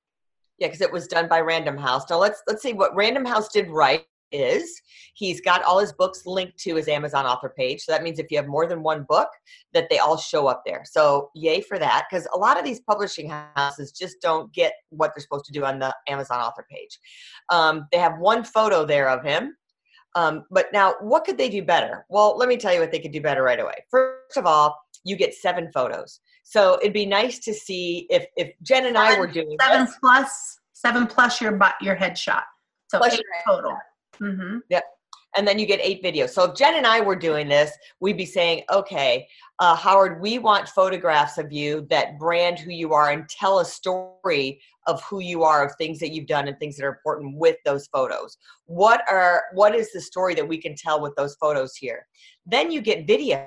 Yeah, 0.59 0.67
because 0.69 0.82
it 0.82 0.93
was 0.93 1.06
done 1.06 1.27
by 1.27 1.41
Random 1.41 1.79
House. 1.79 2.09
Now 2.11 2.19
let's 2.19 2.43
let's 2.47 2.62
see 2.62 2.75
what 2.75 2.94
Random 2.94 3.25
House 3.25 3.49
did 3.49 3.71
right 3.71 4.05
is. 4.32 4.81
He's 5.15 5.41
got 5.41 5.62
all 5.65 5.79
his 5.79 5.93
books 5.93 6.27
linked 6.27 6.59
to 6.59 6.77
his 6.77 6.88
Amazon 6.88 7.27
author 7.27 7.53
page. 7.56 7.82
So 7.82 7.93
that 7.93 8.03
means 8.03 8.19
if 8.19 8.31
you 8.31 8.37
have 8.37 8.47
more 8.47 8.67
than 8.67 8.82
one 8.82 9.05
book, 9.09 9.29
that 9.73 9.88
they 9.91 9.99
all 9.99 10.17
show 10.17 10.47
up 10.47 10.62
there. 10.65 10.82
So 10.85 11.31
yay 11.35 11.61
for 11.61 11.79
that, 11.79 12.06
because 12.11 12.27
a 12.35 12.38
lot 12.38 12.59
of 12.59 12.65
these 12.65 12.81
publishing 12.81 13.31
houses 13.56 13.93
just 13.93 14.21
don't 14.21 14.53
get 14.53 14.73
what 14.91 15.12
they're 15.15 15.23
supposed 15.23 15.47
to 15.47 15.53
do 15.53 15.65
on 15.65 15.79
the 15.79 15.94
Amazon 16.09 16.41
author 16.41 16.67
page. 16.71 16.99
Um, 17.49 17.87
they 17.93 17.99
have 17.99 18.19
one 18.19 18.44
photo 18.44 18.84
there 18.84 19.08
of 19.08 19.25
him. 19.25 19.56
Um, 20.17 20.44
but 20.51 20.67
now, 20.72 20.94
what 21.01 21.25
could 21.25 21.39
they 21.39 21.49
do 21.49 21.63
better? 21.63 22.05
Well, 22.08 22.37
let 22.37 22.49
me 22.49 22.56
tell 22.56 22.75
you 22.75 22.81
what 22.81 22.91
they 22.91 22.99
could 22.99 23.13
do 23.13 23.20
better 23.20 23.44
right 23.44 23.60
away. 23.60 23.84
First 23.91 24.37
of 24.37 24.44
all, 24.44 24.77
you 25.05 25.17
get 25.17 25.34
seven 25.34 25.70
photos. 25.72 26.20
So 26.43 26.79
it'd 26.81 26.93
be 26.93 27.06
nice 27.06 27.39
to 27.41 27.55
see 27.55 28.06
if 28.10 28.27
if 28.37 28.53
Jen 28.63 28.87
and 28.87 28.96
seven, 28.96 29.17
I 29.17 29.20
were 29.20 29.29
doing 29.29 29.56
seven 29.60 29.87
this, 29.87 29.96
plus 30.01 30.58
seven 30.72 31.06
plus 31.06 31.41
your 31.41 31.58
your 31.81 31.94
headshot. 31.94 32.43
So 32.89 33.05
eight 33.05 33.22
total. 33.46 33.79
Mm-hmm. 34.20 34.58
Yep. 34.69 34.84
And 35.36 35.46
then 35.46 35.60
you 35.60 35.67
get 35.67 35.81
eight 35.81 36.03
videos. 36.03 36.31
So 36.31 36.44
if 36.44 36.56
Jen 36.56 36.74
and 36.74 36.86
I 36.86 37.00
were 37.00 37.15
doing 37.15 37.48
this, 37.48 37.70
we'd 38.00 38.17
be 38.17 38.27
saying, 38.27 38.65
okay, 38.72 39.29
uh, 39.60 39.77
Howard, 39.77 40.20
we 40.20 40.39
want 40.39 40.69
photographs 40.69 41.39
of 41.39 41.53
you 41.53 41.86
that 41.89 42.19
brand 42.19 42.58
who 42.58 42.72
you 42.72 42.93
are 42.94 43.10
and 43.10 43.29
tell 43.29 43.60
a 43.60 43.65
story 43.65 44.60
of 44.89 45.00
who 45.05 45.20
you 45.20 45.44
are, 45.44 45.65
of 45.65 45.72
things 45.77 46.00
that 46.00 46.10
you've 46.10 46.27
done 46.27 46.48
and 46.48 46.58
things 46.58 46.77
that 46.77 46.84
are 46.84 46.94
important 46.94 47.36
with 47.36 47.56
those 47.65 47.86
photos. 47.89 48.39
What 48.67 49.03
are 49.08 49.44
what 49.53 49.74
is 49.74 49.93
the 49.93 50.00
story 50.00 50.34
that 50.34 50.48
we 50.48 50.58
can 50.58 50.74
tell 50.74 51.00
with 51.00 51.15
those 51.15 51.36
photos 51.36 51.77
here? 51.77 52.06
Then 52.44 52.72
you 52.72 52.81
get 52.81 53.06
videos. 53.06 53.46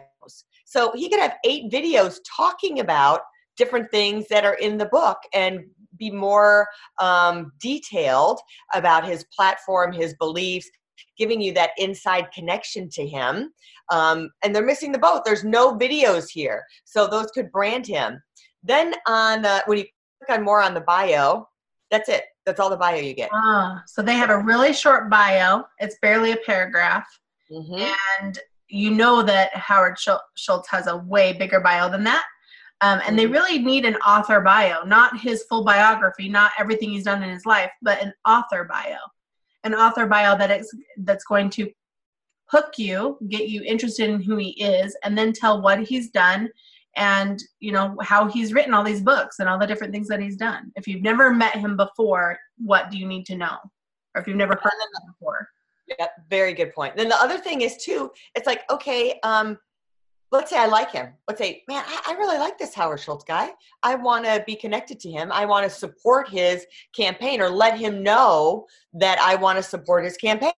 So 0.65 0.93
he 0.95 1.09
could 1.09 1.19
have 1.19 1.35
eight 1.43 1.69
videos 1.69 2.19
talking 2.25 2.79
about 2.79 3.21
different 3.57 3.91
things 3.91 4.27
that 4.29 4.45
are 4.45 4.55
in 4.55 4.77
the 4.77 4.85
book 4.85 5.17
and 5.33 5.65
be 5.97 6.11
more 6.11 6.67
um, 6.99 7.51
detailed 7.59 8.39
about 8.73 9.05
his 9.05 9.25
platform, 9.35 9.93
his 9.93 10.13
beliefs, 10.15 10.69
giving 11.17 11.41
you 11.41 11.53
that 11.53 11.71
inside 11.77 12.31
connection 12.33 12.89
to 12.89 13.05
him. 13.05 13.51
Um, 13.91 14.29
and 14.43 14.55
they're 14.55 14.65
missing 14.65 14.91
the 14.91 14.97
boat. 14.97 15.23
There's 15.25 15.43
no 15.43 15.77
videos 15.77 16.29
here, 16.29 16.63
so 16.85 17.07
those 17.07 17.31
could 17.31 17.51
brand 17.51 17.85
him. 17.85 18.21
Then 18.63 18.93
on 19.07 19.45
uh, 19.45 19.61
when 19.65 19.79
you 19.79 19.85
click 20.25 20.37
on 20.37 20.45
more 20.45 20.61
on 20.61 20.73
the 20.73 20.81
bio, 20.81 21.47
that's 21.91 22.09
it. 22.09 22.23
That's 22.45 22.59
all 22.59 22.69
the 22.69 22.77
bio 22.77 22.95
you 22.95 23.13
get. 23.13 23.29
Ah, 23.33 23.83
so 23.87 24.01
they 24.01 24.15
have 24.15 24.29
a 24.29 24.37
really 24.37 24.73
short 24.73 25.09
bio. 25.09 25.63
It's 25.79 25.97
barely 26.01 26.31
a 26.31 26.37
paragraph, 26.37 27.05
mm-hmm. 27.51 27.91
and 28.21 28.39
you 28.69 28.89
know 28.89 29.21
that 29.21 29.55
Howard 29.55 29.97
Schultz 29.99 30.69
has 30.69 30.87
a 30.87 30.97
way 30.97 31.33
bigger 31.33 31.59
bio 31.59 31.89
than 31.91 32.03
that. 32.05 32.23
Um, 32.83 32.99
and 33.07 33.17
they 33.17 33.23
mm-hmm. 33.23 33.33
really 33.33 33.59
need 33.59 33.85
an 33.85 33.95
author 33.97 34.41
bio, 34.41 34.83
not 34.83 35.17
his 35.17 35.43
full 35.43 35.63
biography, 35.63 36.27
not 36.27 36.51
everything 36.59 36.89
he's 36.89 37.05
done 37.05 37.23
in 37.23 37.29
his 37.29 37.45
life, 37.45 37.71
but 37.81 38.01
an 38.03 38.13
author 38.27 38.65
bio, 38.65 38.97
an 39.63 39.73
author 39.73 40.05
bio 40.05 40.37
that 40.37 40.51
is 40.51 40.75
that's 40.97 41.23
going 41.23 41.49
to 41.51 41.71
hook 42.47 42.73
you, 42.77 43.17
get 43.29 43.47
you 43.47 43.63
interested 43.63 44.09
in 44.09 44.21
who 44.21 44.35
he 44.35 44.49
is, 44.61 44.97
and 45.03 45.17
then 45.17 45.31
tell 45.31 45.61
what 45.61 45.79
he's 45.79 46.09
done 46.11 46.49
and 46.95 47.41
you 47.59 47.71
know 47.71 47.95
how 48.01 48.27
he's 48.27 48.53
written 48.53 48.73
all 48.73 48.83
these 48.83 49.01
books 49.01 49.39
and 49.39 49.49
all 49.49 49.57
the 49.57 49.65
different 49.65 49.93
things 49.93 50.09
that 50.09 50.19
he's 50.19 50.35
done. 50.35 50.71
If 50.75 50.85
you've 50.85 51.01
never 51.01 51.33
met 51.33 51.55
him 51.55 51.77
before, 51.77 52.37
what 52.57 52.91
do 52.91 52.97
you 52.97 53.07
need 53.07 53.25
to 53.27 53.37
know? 53.37 53.57
Or 54.13 54.21
if 54.21 54.27
you've 54.27 54.37
never 54.37 54.53
heard 54.53 54.65
of 54.65 55.01
him 55.03 55.13
before. 55.13 55.47
Yeah, 55.87 56.07
very 56.29 56.53
good 56.53 56.73
point. 56.73 56.95
Then 56.95 57.09
the 57.09 57.21
other 57.21 57.37
thing 57.37 57.61
is 57.61 57.77
too, 57.77 58.11
it's 58.35 58.45
like, 58.47 58.61
okay, 58.69 59.19
um, 59.23 59.57
let's 60.33 60.49
say 60.49 60.57
I 60.57 60.65
like 60.65 60.91
him. 60.91 61.13
Let's 61.27 61.39
say, 61.39 61.63
man, 61.69 61.83
I, 61.87 62.11
I 62.11 62.13
really 62.17 62.39
like 62.39 62.57
this 62.57 62.73
Howard 62.73 62.99
Schultz 62.99 63.23
guy. 63.23 63.51
I 63.83 63.93
want 63.93 64.25
to 64.25 64.43
be 64.47 64.55
connected 64.55 64.99
to 65.01 65.11
him. 65.11 65.31
I 65.31 65.45
want 65.45 65.63
to 65.63 65.69
support 65.69 66.27
his 66.27 66.65
campaign 66.93 67.39
or 67.39 67.49
let 67.49 67.77
him 67.77 68.01
know 68.01 68.65
that 68.93 69.19
I 69.19 69.35
want 69.35 69.57
to 69.57 69.63
support 69.63 70.03
his 70.03 70.17
campaign. 70.17 70.51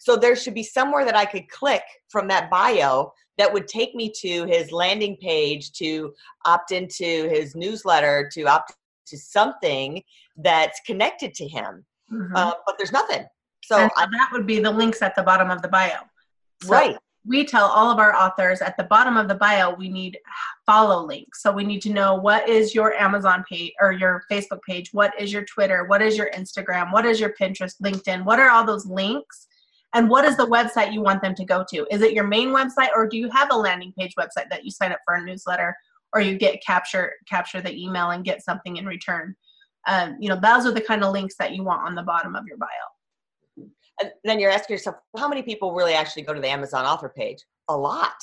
So 0.00 0.16
there 0.16 0.34
should 0.34 0.52
be 0.52 0.64
somewhere 0.64 1.04
that 1.04 1.16
I 1.16 1.24
could 1.24 1.48
click 1.48 1.84
from 2.08 2.26
that 2.28 2.50
bio 2.50 3.12
that 3.38 3.52
would 3.52 3.68
take 3.68 3.94
me 3.94 4.12
to 4.20 4.46
his 4.46 4.72
landing 4.72 5.16
page 5.22 5.72
to 5.74 6.12
opt 6.44 6.72
into 6.72 7.28
his 7.30 7.54
newsletter 7.54 8.28
to 8.32 8.42
opt 8.42 8.72
to 9.06 9.16
something 9.16 10.02
that's 10.36 10.80
connected 10.84 11.34
to 11.34 11.46
him. 11.46 11.84
Mm-hmm. 12.12 12.34
Uh, 12.34 12.52
but 12.66 12.74
there's 12.78 12.92
nothing. 12.92 13.24
So 13.62 13.76
I, 13.76 14.06
that 14.06 14.28
would 14.32 14.46
be 14.46 14.58
the 14.58 14.70
links 14.70 15.02
at 15.02 15.14
the 15.14 15.22
bottom 15.22 15.50
of 15.50 15.62
the 15.62 15.68
bio. 15.68 15.98
So 16.62 16.70
right 16.70 16.96
we 17.26 17.44
tell 17.44 17.66
all 17.66 17.90
of 17.90 17.98
our 17.98 18.14
authors 18.14 18.60
at 18.60 18.76
the 18.76 18.84
bottom 18.84 19.16
of 19.16 19.28
the 19.28 19.34
bio 19.34 19.74
we 19.74 19.88
need 19.88 20.18
follow 20.66 21.04
links. 21.04 21.42
So 21.42 21.50
we 21.50 21.64
need 21.64 21.80
to 21.82 21.92
know 21.92 22.14
what 22.14 22.48
is 22.48 22.74
your 22.74 22.94
amazon 22.94 23.44
page 23.48 23.72
or 23.80 23.92
your 23.92 24.24
facebook 24.30 24.60
page 24.66 24.90
what 24.92 25.12
is 25.20 25.32
your 25.32 25.44
twitter 25.44 25.84
what 25.84 26.02
is 26.02 26.16
your 26.16 26.30
instagram 26.34 26.92
what 26.92 27.06
is 27.06 27.20
your 27.20 27.34
pinterest 27.40 27.80
linkedin 27.82 28.24
what 28.24 28.38
are 28.38 28.50
all 28.50 28.64
those 28.64 28.86
links? 28.86 29.46
And 29.94 30.10
what 30.10 30.24
is 30.24 30.36
the 30.36 30.46
website 30.46 30.92
you 30.92 31.00
want 31.00 31.22
them 31.22 31.36
to 31.36 31.44
go 31.44 31.64
to? 31.70 31.86
Is 31.88 32.02
it 32.02 32.14
your 32.14 32.26
main 32.26 32.48
website 32.48 32.88
or 32.96 33.06
do 33.06 33.16
you 33.16 33.30
have 33.30 33.52
a 33.52 33.56
landing 33.56 33.92
page 33.96 34.14
website 34.18 34.50
that 34.50 34.64
you 34.64 34.72
sign 34.72 34.90
up 34.90 34.98
for 35.04 35.14
a 35.14 35.24
newsletter 35.24 35.76
or 36.12 36.20
you 36.20 36.36
get 36.36 36.64
capture 36.64 37.12
capture 37.28 37.60
the 37.60 37.72
email 37.72 38.10
and 38.10 38.24
get 38.24 38.44
something 38.44 38.76
in 38.76 38.86
return? 38.86 39.36
Um, 39.86 40.16
you 40.18 40.28
know 40.28 40.40
those 40.40 40.66
are 40.66 40.72
the 40.72 40.80
kind 40.80 41.04
of 41.04 41.12
links 41.12 41.36
that 41.36 41.54
you 41.54 41.62
want 41.62 41.86
on 41.86 41.94
the 41.94 42.02
bottom 42.02 42.34
of 42.34 42.44
your 42.46 42.56
bio 42.56 42.68
and 44.00 44.10
then 44.24 44.40
you're 44.40 44.50
asking 44.50 44.74
yourself, 44.74 44.96
how 45.16 45.28
many 45.28 45.42
people 45.42 45.72
really 45.72 45.94
actually 45.94 46.22
go 46.22 46.34
to 46.34 46.40
the 46.40 46.48
Amazon 46.48 46.84
author 46.84 47.08
page? 47.08 47.38
A 47.68 47.76
lot. 47.76 48.14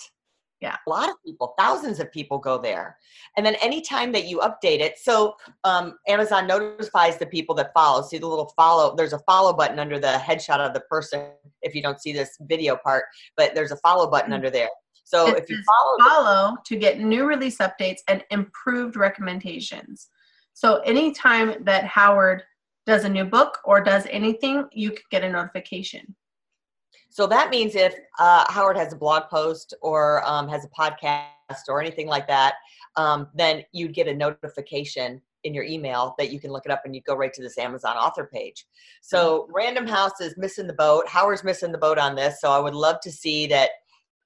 Yeah. 0.59 0.75
A 0.85 0.89
lot 0.89 1.09
of 1.09 1.15
people, 1.25 1.55
thousands 1.57 1.99
of 1.99 2.11
people 2.11 2.37
go 2.37 2.59
there. 2.59 2.97
And 3.35 3.43
then 3.43 3.55
anytime 3.55 4.11
that 4.11 4.25
you 4.25 4.39
update 4.39 4.79
it, 4.79 4.99
so 4.99 5.35
um, 5.63 5.97
Amazon 6.07 6.45
notifies 6.45 7.17
the 7.17 7.25
people 7.25 7.55
that 7.55 7.73
follow. 7.73 8.03
See 8.03 8.19
the 8.19 8.27
little 8.27 8.53
follow, 8.55 8.95
there's 8.95 9.13
a 9.13 9.19
follow 9.19 9.53
button 9.53 9.79
under 9.79 9.97
the 9.97 10.21
headshot 10.23 10.59
of 10.59 10.73
the 10.73 10.81
person 10.81 11.29
if 11.63 11.73
you 11.73 11.81
don't 11.81 11.99
see 11.99 12.13
this 12.13 12.37
video 12.41 12.75
part, 12.75 13.05
but 13.37 13.55
there's 13.55 13.71
a 13.71 13.77
follow 13.77 14.09
button 14.09 14.27
mm-hmm. 14.27 14.35
under 14.35 14.49
there. 14.51 14.69
So 15.03 15.29
it 15.29 15.39
if 15.39 15.49
you 15.49 15.61
follow, 15.65 16.09
follow 16.09 16.51
the- 16.51 16.61
to 16.65 16.75
get 16.79 16.99
new 16.99 17.25
release 17.25 17.57
updates 17.57 17.99
and 18.07 18.23
improved 18.29 18.95
recommendations. 18.95 20.09
So 20.53 20.77
anytime 20.81 21.63
that 21.63 21.85
Howard 21.85 22.43
does 22.85 23.03
a 23.03 23.09
new 23.09 23.25
book 23.25 23.59
or 23.63 23.81
does 23.81 24.07
anything, 24.09 24.65
you 24.71 24.91
could 24.91 25.09
get 25.11 25.23
a 25.23 25.29
notification. 25.29 26.15
So 27.09 27.27
that 27.27 27.49
means 27.49 27.75
if 27.75 27.93
uh, 28.19 28.45
Howard 28.49 28.77
has 28.77 28.93
a 28.93 28.95
blog 28.95 29.23
post 29.29 29.73
or 29.81 30.25
um, 30.25 30.47
has 30.47 30.65
a 30.65 30.69
podcast 30.69 31.67
or 31.67 31.81
anything 31.81 32.07
like 32.07 32.27
that, 32.27 32.55
um, 32.95 33.27
then 33.35 33.63
you'd 33.73 33.93
get 33.93 34.07
a 34.07 34.13
notification 34.13 35.21
in 35.43 35.53
your 35.53 35.63
email 35.63 36.15
that 36.17 36.31
you 36.31 36.39
can 36.39 36.51
look 36.51 36.65
it 36.65 36.71
up 36.71 36.83
and 36.85 36.95
you 36.95 37.01
go 37.01 37.15
right 37.15 37.33
to 37.33 37.41
this 37.41 37.57
Amazon 37.57 37.97
author 37.97 38.29
page. 38.31 38.65
So 39.01 39.41
mm-hmm. 39.41 39.53
Random 39.53 39.87
House 39.87 40.21
is 40.21 40.37
missing 40.37 40.67
the 40.67 40.73
boat. 40.73 41.07
Howard's 41.07 41.43
missing 41.43 41.71
the 41.71 41.77
boat 41.77 41.97
on 41.97 42.15
this. 42.15 42.39
So 42.39 42.51
I 42.51 42.59
would 42.59 42.75
love 42.75 42.99
to 43.01 43.11
see 43.11 43.47
that 43.47 43.71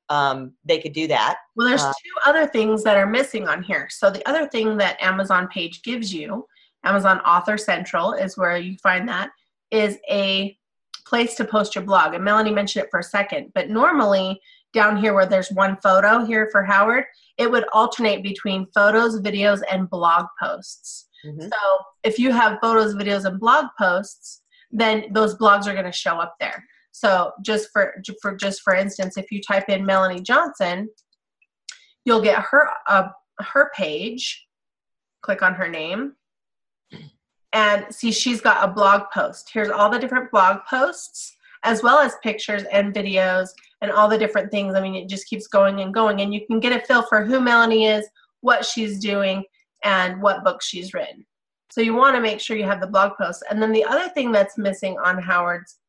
um, 0.10 0.54
they 0.64 0.80
could 0.80 0.94
do 0.94 1.08
that. 1.08 1.38
Well, 1.56 1.68
there's 1.68 1.82
uh, 1.82 1.92
two 1.92 2.30
other 2.30 2.46
things 2.46 2.84
that 2.84 2.98
are 2.98 3.08
missing 3.08 3.48
on 3.48 3.64
here. 3.64 3.88
So 3.90 4.12
the 4.12 4.28
other 4.30 4.48
thing 4.48 4.78
that 4.78 5.02
Amazon 5.02 5.48
page 5.48 5.82
gives 5.82 6.14
you 6.14 6.46
Amazon 6.86 7.20
Author 7.22 7.58
Central 7.58 8.14
is 8.14 8.38
where 8.38 8.58
you 8.58 8.78
find 8.78 9.08
that, 9.10 9.32
is 9.72 9.98
a 10.10 10.58
place 11.06 11.36
to 11.36 11.46
post 11.46 11.76
your 11.76 11.84
blog. 11.84 12.14
And 12.14 12.24
Melanie 12.24 12.52
mentioned 12.52 12.86
it 12.86 12.92
for 12.92 13.00
a 13.00 13.04
second, 13.04 13.52
but 13.54 13.70
normally 13.70 14.40
down 14.74 14.98
here 14.98 15.14
where 15.14 15.26
there's 15.26 15.52
one 15.52 15.78
photo 15.82 16.26
here 16.26 16.50
for 16.52 16.64
Howard, 16.64 17.06
it 17.38 17.50
would 17.50 17.66
alternate 17.74 18.24
between 18.24 18.68
photos, 18.74 19.20
videos, 19.22 19.62
and 19.72 19.90
blog 19.90 20.26
posts. 20.42 21.08
Mm-hmm. 21.26 21.42
So 21.42 21.58
if 22.04 22.20
you 22.20 22.32
have 22.32 22.60
photos, 22.62 22.94
videos, 22.96 23.26
and 23.26 23.40
blog 23.40 23.66
posts, 23.80 24.42
then 24.72 25.06
those 25.12 25.36
blogs 25.38 25.66
are 25.66 25.74
going 25.74 25.86
to 25.86 25.92
show 25.92 26.18
up 26.18 26.36
there. 26.40 26.64
So 26.92 27.32
just 27.42 27.70
for 27.74 27.96
for 28.22 28.36
just 28.36 28.62
for 28.62 28.74
instance, 28.74 29.18
if 29.18 29.32
you 29.32 29.42
type 29.42 29.70
in 29.70 29.86
Melanie 29.86 30.22
Johnson, 30.22 30.90
you'll 32.06 32.22
get 32.22 32.40
her 32.52 32.70
uh, 32.88 33.10
her 33.40 33.72
page. 33.76 34.48
Click 35.22 35.42
on 35.42 35.56
her 35.56 35.68
name, 35.68 36.14
and 37.56 37.86
see 37.90 38.12
she's 38.12 38.42
got 38.42 38.68
a 38.68 38.72
blog 38.72 39.04
post. 39.14 39.50
Here's 39.52 39.70
all 39.70 39.90
the 39.90 39.98
different 39.98 40.30
blog 40.30 40.58
posts 40.70 41.38
as 41.64 41.82
well 41.82 41.98
as 41.98 42.18
pictures 42.22 42.64
and 42.72 42.94
videos 42.94 43.48
and 43.82 43.90
all 43.90 44.10
the 44.10 44.18
different 44.18 44.52
things. 44.52 44.76
I 44.76 44.82
mean, 44.82 44.94
it 44.94 45.08
just 45.08 45.26
keeps 45.28 45.48
going 45.48 45.80
and 45.80 45.94
going 45.94 46.20
and 46.20 46.34
you 46.34 46.46
can 46.46 46.60
get 46.60 46.74
a 46.74 46.86
feel 46.86 47.04
for 47.04 47.24
who 47.24 47.40
Melanie 47.40 47.86
is, 47.86 48.08
what 48.42 48.66
she's 48.66 49.00
doing, 49.00 49.44
and 49.86 50.22
what 50.22 50.44
books 50.44 50.68
she's 50.68 50.94
written. 50.94 51.26
So 51.72 51.80
you 51.80 51.96
want 51.96 52.16
to 52.16 52.22
make 52.22 52.42
sure 52.42 52.58
you 52.58 52.66
have 52.66 52.82
the 52.82 52.88
blog 52.88 53.14
posts. 53.18 53.42
And 53.50 53.62
then 53.62 53.72
the 53.72 53.86
other 53.86 54.10
thing 54.10 54.34
that's 54.34 54.58
missing 54.58 54.98
on 55.00 55.18
Howard's 55.18 55.80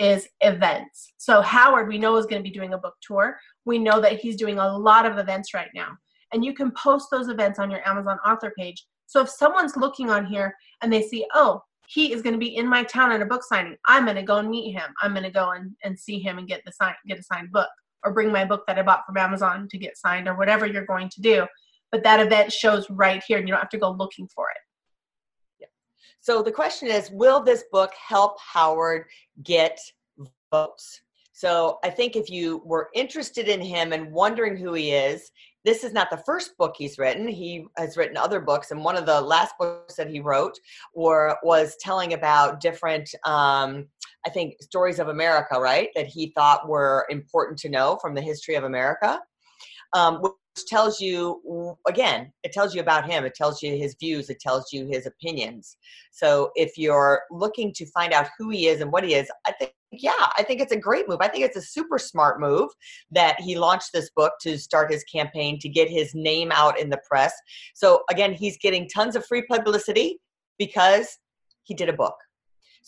is 0.00 0.28
events. 0.40 1.12
So 1.16 1.40
Howard, 1.42 1.86
we 1.86 1.98
know 1.98 2.16
is 2.16 2.26
going 2.26 2.42
to 2.42 2.48
be 2.48 2.54
doing 2.54 2.74
a 2.74 2.78
book 2.78 2.94
tour. 3.02 3.38
We 3.64 3.78
know 3.78 4.00
that 4.00 4.18
he's 4.18 4.36
doing 4.36 4.58
a 4.58 4.76
lot 4.76 5.06
of 5.06 5.16
events 5.16 5.54
right 5.54 5.70
now. 5.74 5.96
And 6.32 6.44
you 6.44 6.54
can 6.54 6.72
post 6.72 7.08
those 7.12 7.28
events 7.28 7.60
on 7.60 7.70
your 7.70 7.86
Amazon 7.88 8.18
author 8.26 8.52
page 8.58 8.84
so 9.08 9.22
if 9.22 9.30
someone's 9.30 9.74
looking 9.74 10.10
on 10.10 10.26
here 10.26 10.54
and 10.82 10.92
they 10.92 11.00
see, 11.00 11.26
oh, 11.32 11.62
he 11.88 12.12
is 12.12 12.20
going 12.20 12.34
to 12.34 12.38
be 12.38 12.56
in 12.56 12.68
my 12.68 12.84
town 12.84 13.10
at 13.10 13.22
a 13.22 13.26
book 13.26 13.42
signing, 13.42 13.74
I'm 13.86 14.04
going 14.04 14.16
to 14.16 14.22
go 14.22 14.36
and 14.36 14.50
meet 14.50 14.72
him. 14.72 14.90
I'm 15.00 15.12
going 15.12 15.24
to 15.24 15.30
go 15.30 15.52
and, 15.52 15.74
and 15.82 15.98
see 15.98 16.18
him 16.18 16.36
and 16.36 16.46
get 16.46 16.60
the 16.66 16.72
sign, 16.72 16.92
get 17.06 17.18
a 17.18 17.22
signed 17.22 17.50
book 17.50 17.70
or 18.04 18.12
bring 18.12 18.30
my 18.30 18.44
book 18.44 18.64
that 18.66 18.78
I 18.78 18.82
bought 18.82 19.06
from 19.06 19.16
Amazon 19.16 19.66
to 19.70 19.78
get 19.78 19.96
signed 19.96 20.28
or 20.28 20.36
whatever 20.36 20.66
you're 20.66 20.84
going 20.84 21.08
to 21.08 21.22
do. 21.22 21.46
But 21.90 22.04
that 22.04 22.20
event 22.20 22.52
shows 22.52 22.88
right 22.90 23.22
here 23.26 23.38
and 23.38 23.48
you 23.48 23.54
don't 23.54 23.62
have 23.62 23.70
to 23.70 23.78
go 23.78 23.90
looking 23.92 24.28
for 24.28 24.50
it. 24.50 24.58
So 26.20 26.42
the 26.42 26.52
question 26.52 26.88
is, 26.88 27.10
will 27.10 27.42
this 27.42 27.64
book 27.72 27.92
help 27.94 28.36
Howard 28.52 29.06
get 29.42 29.80
votes? 30.52 31.00
So 31.38 31.78
I 31.84 31.90
think 31.90 32.16
if 32.16 32.28
you 32.28 32.60
were 32.64 32.88
interested 32.96 33.46
in 33.46 33.60
him 33.60 33.92
and 33.92 34.10
wondering 34.10 34.56
who 34.56 34.72
he 34.72 34.90
is, 34.90 35.30
this 35.64 35.84
is 35.84 35.92
not 35.92 36.10
the 36.10 36.20
first 36.26 36.58
book 36.58 36.74
he's 36.76 36.98
written. 36.98 37.28
He 37.28 37.64
has 37.76 37.96
written 37.96 38.16
other 38.16 38.40
books, 38.40 38.72
and 38.72 38.82
one 38.82 38.96
of 38.96 39.06
the 39.06 39.20
last 39.20 39.54
books 39.56 39.94
that 39.94 40.10
he 40.10 40.18
wrote 40.18 40.58
was 40.96 41.76
telling 41.78 42.12
about 42.12 42.58
different, 42.58 43.08
um, 43.24 43.86
I 44.26 44.30
think, 44.30 44.60
stories 44.60 44.98
of 44.98 45.06
America, 45.06 45.60
right? 45.60 45.90
That 45.94 46.08
he 46.08 46.32
thought 46.34 46.68
were 46.68 47.06
important 47.08 47.60
to 47.60 47.68
know 47.68 48.00
from 48.02 48.16
the 48.16 48.20
history 48.20 48.56
of 48.56 48.64
America. 48.64 49.20
Um, 49.92 50.20
tells 50.68 51.00
you 51.00 51.78
again 51.86 52.32
it 52.42 52.50
tells 52.50 52.74
you 52.74 52.80
about 52.80 53.08
him 53.08 53.24
it 53.24 53.32
tells 53.32 53.62
you 53.62 53.76
his 53.76 53.94
views 54.00 54.28
it 54.28 54.40
tells 54.40 54.72
you 54.72 54.86
his 54.86 55.06
opinions 55.06 55.76
so 56.10 56.50
if 56.56 56.76
you're 56.76 57.22
looking 57.30 57.72
to 57.72 57.86
find 57.86 58.12
out 58.12 58.28
who 58.36 58.50
he 58.50 58.66
is 58.66 58.80
and 58.80 58.90
what 58.90 59.04
he 59.04 59.14
is 59.14 59.30
i 59.46 59.52
think 59.52 59.72
yeah 59.90 60.28
i 60.36 60.42
think 60.42 60.60
it's 60.60 60.72
a 60.72 60.76
great 60.76 61.08
move 61.08 61.18
i 61.20 61.28
think 61.28 61.44
it's 61.44 61.56
a 61.56 61.62
super 61.62 61.98
smart 61.98 62.40
move 62.40 62.70
that 63.10 63.40
he 63.40 63.56
launched 63.56 63.90
this 63.92 64.10
book 64.14 64.32
to 64.40 64.58
start 64.58 64.90
his 64.90 65.04
campaign 65.04 65.58
to 65.58 65.68
get 65.68 65.88
his 65.88 66.14
name 66.14 66.52
out 66.52 66.78
in 66.78 66.90
the 66.90 67.00
press 67.08 67.32
so 67.74 68.02
again 68.10 68.32
he's 68.32 68.58
getting 68.58 68.88
tons 68.88 69.16
of 69.16 69.24
free 69.26 69.42
publicity 69.50 70.18
because 70.58 71.18
he 71.62 71.74
did 71.74 71.88
a 71.88 71.92
book 71.92 72.16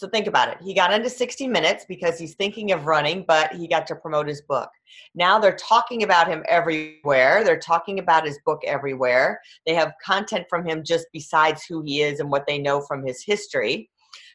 so 0.01 0.09
think 0.09 0.27
about 0.27 0.49
it. 0.49 0.57
He 0.63 0.73
got 0.73 0.95
into 0.95 1.11
60 1.11 1.47
Minutes 1.49 1.85
because 1.87 2.19
he's 2.19 2.35
thinking 2.35 2.73
of 2.73 2.87
running, 2.87 3.23
but 3.29 3.53
he 3.53 3.69
got 3.69 3.87
to 3.89 3.97
promote 3.97 4.29
his 4.29 4.41
book. 4.41 4.71
Now 5.15 5.39
they're 5.39 5.55
talking 5.57 6.05
about 6.05 6.27
him 6.27 6.43
everywhere. 6.49 7.45
They're 7.45 7.59
talking 7.59 7.99
about 7.99 8.25
his 8.25 8.39
book 8.47 8.63
everywhere. 8.67 9.41
They 9.67 9.75
have 9.75 9.93
content 10.03 10.47
from 10.49 10.67
him 10.67 10.85
just 10.85 11.07
besides 11.13 11.65
who 11.69 11.83
he 11.83 12.01
is 12.01 12.19
and 12.19 12.31
what 12.31 12.47
they 12.47 12.59
know 12.59 12.81
from 12.81 13.05
his 13.05 13.23
history. 13.23 13.91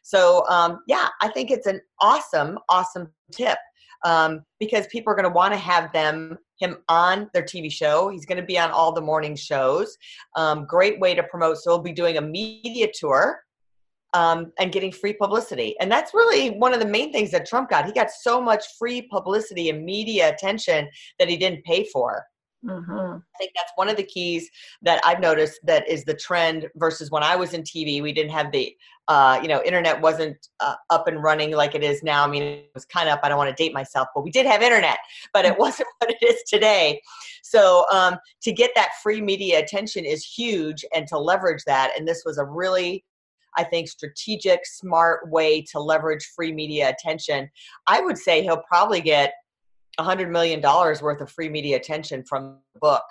So, 0.06 0.46
um, 0.48 0.82
yeah, 0.86 1.08
I 1.20 1.26
think 1.26 1.50
it's 1.50 1.66
an 1.66 1.80
awesome, 2.00 2.60
awesome 2.68 3.08
tip 3.32 3.58
um, 4.04 4.44
because 4.60 4.86
people 4.86 5.12
are 5.12 5.16
going 5.16 5.24
to 5.24 5.34
want 5.34 5.52
to 5.52 5.58
have 5.58 5.92
them 5.92 6.38
him 6.60 6.76
on 6.88 7.28
their 7.34 7.42
TV 7.42 7.70
show. 7.72 8.08
He's 8.08 8.24
going 8.24 8.40
to 8.40 8.46
be 8.46 8.56
on 8.56 8.70
all 8.70 8.92
the 8.92 9.00
morning 9.00 9.34
shows. 9.34 9.96
Um, 10.36 10.64
great 10.64 11.00
way 11.00 11.16
to 11.16 11.24
promote. 11.24 11.58
So 11.58 11.72
he'll 11.72 11.82
be 11.82 11.90
doing 11.90 12.18
a 12.18 12.20
media 12.20 12.86
tour 12.94 13.40
um, 14.14 14.52
and 14.60 14.70
getting 14.70 14.92
free 14.92 15.12
publicity. 15.12 15.74
And 15.80 15.90
that's 15.90 16.14
really 16.14 16.50
one 16.50 16.72
of 16.72 16.78
the 16.78 16.86
main 16.86 17.12
things 17.12 17.32
that 17.32 17.44
Trump 17.44 17.68
got. 17.68 17.84
He 17.84 17.92
got 17.92 18.12
so 18.12 18.40
much 18.40 18.64
free 18.78 19.02
publicity 19.02 19.70
and 19.70 19.84
media 19.84 20.32
attention 20.32 20.88
that 21.18 21.28
he 21.28 21.36
didn't 21.36 21.64
pay 21.64 21.82
for. 21.92 22.24
Mm-hmm. 22.64 22.92
I 22.92 23.38
think 23.38 23.52
that's 23.54 23.72
one 23.76 23.88
of 23.88 23.96
the 23.96 24.02
keys 24.02 24.50
that 24.82 25.00
I've 25.04 25.20
noticed 25.20 25.60
that 25.64 25.88
is 25.88 26.04
the 26.04 26.14
trend 26.14 26.68
versus 26.76 27.10
when 27.10 27.22
I 27.22 27.36
was 27.36 27.52
in 27.52 27.62
TV. 27.62 28.02
We 28.02 28.12
didn't 28.12 28.32
have 28.32 28.50
the, 28.50 28.74
uh, 29.08 29.38
you 29.40 29.48
know, 29.48 29.62
internet 29.62 30.00
wasn't 30.00 30.36
uh, 30.60 30.74
up 30.90 31.06
and 31.06 31.22
running 31.22 31.52
like 31.52 31.74
it 31.74 31.84
is 31.84 32.02
now. 32.02 32.24
I 32.24 32.28
mean, 32.28 32.42
it 32.42 32.70
was 32.74 32.84
kind 32.84 33.08
of 33.08 33.14
up. 33.14 33.20
I 33.22 33.28
don't 33.28 33.38
want 33.38 33.54
to 33.54 33.62
date 33.62 33.72
myself, 33.72 34.08
but 34.14 34.24
we 34.24 34.30
did 34.30 34.46
have 34.46 34.62
internet, 34.62 34.98
but 35.32 35.44
it 35.44 35.58
wasn't 35.58 35.88
what 35.98 36.10
it 36.10 36.26
is 36.26 36.42
today. 36.48 37.00
So 37.42 37.86
um, 37.92 38.16
to 38.42 38.52
get 38.52 38.72
that 38.74 38.90
free 39.02 39.20
media 39.20 39.60
attention 39.60 40.04
is 40.04 40.24
huge, 40.24 40.84
and 40.94 41.06
to 41.08 41.18
leverage 41.18 41.62
that. 41.66 41.92
And 41.96 42.08
this 42.08 42.22
was 42.24 42.38
a 42.38 42.44
really 42.44 43.04
I 43.58 43.64
think, 43.64 43.88
strategic, 43.88 44.66
smart 44.66 45.30
way 45.30 45.62
to 45.72 45.80
leverage 45.80 46.30
free 46.36 46.52
media 46.52 46.90
attention. 46.90 47.48
I 47.86 48.00
would 48.00 48.18
say 48.18 48.42
he'll 48.42 48.62
probably 48.68 49.00
get 49.00 49.32
$100 49.98 50.30
million 50.30 50.60
worth 50.60 51.20
of 51.20 51.30
free 51.30 51.48
media 51.48 51.76
attention 51.76 52.24
from 52.24 52.58
the 52.74 52.80
book 52.80 53.02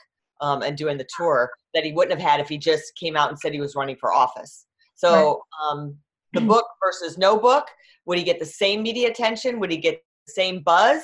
um, 0.41 0.61
and 0.61 0.77
doing 0.77 0.97
the 0.97 1.07
tour 1.17 1.49
that 1.73 1.83
he 1.83 1.91
wouldn't 1.91 2.19
have 2.19 2.29
had 2.29 2.39
if 2.39 2.47
he 2.47 2.57
just 2.57 2.95
came 2.95 3.15
out 3.15 3.29
and 3.29 3.39
said 3.39 3.53
he 3.53 3.59
was 3.59 3.75
running 3.75 3.95
for 3.95 4.13
office. 4.13 4.65
So 4.95 5.41
um, 5.69 5.97
the 6.33 6.41
book 6.41 6.65
versus 6.83 7.17
no 7.17 7.37
book, 7.37 7.67
would 8.05 8.17
he 8.17 8.23
get 8.23 8.39
the 8.39 8.45
same 8.45 8.83
media 8.83 9.09
attention? 9.09 9.59
Would 9.59 9.71
he 9.71 9.77
get 9.77 10.01
the 10.27 10.33
same 10.33 10.61
buzz? 10.61 11.03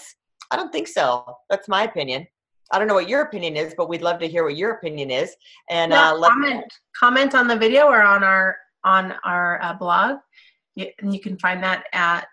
I 0.52 0.56
don't 0.56 0.72
think 0.72 0.88
so. 0.88 1.26
That's 1.50 1.68
my 1.68 1.84
opinion. 1.84 2.28
I 2.72 2.80
don't 2.80 2.88
know 2.88 2.94
what 2.94 3.10
your 3.10 3.22
opinion 3.22 3.58
is, 3.58 3.74
but 3.76 3.90
we'd 3.90 4.02
love 4.02 4.20
to 4.20 4.28
hear 4.28 4.44
what 4.44 4.56
your 4.56 4.72
opinion 4.72 5.12
is. 5.12 5.36
And 5.70 5.92
yeah, 5.92 6.14
uh, 6.14 6.22
comment 6.22 6.74
comment 6.98 7.36
on 7.36 7.48
the 7.48 7.58
video 7.58 7.88
or 7.88 8.02
on 8.02 8.24
our 8.24 8.58
on 8.84 9.14
our 9.26 9.62
uh, 9.62 9.74
blog. 9.74 10.18
You, 10.76 10.88
and 11.00 11.14
you 11.14 11.20
can 11.20 11.38
find 11.38 11.62
that 11.64 11.86
at 11.92 12.28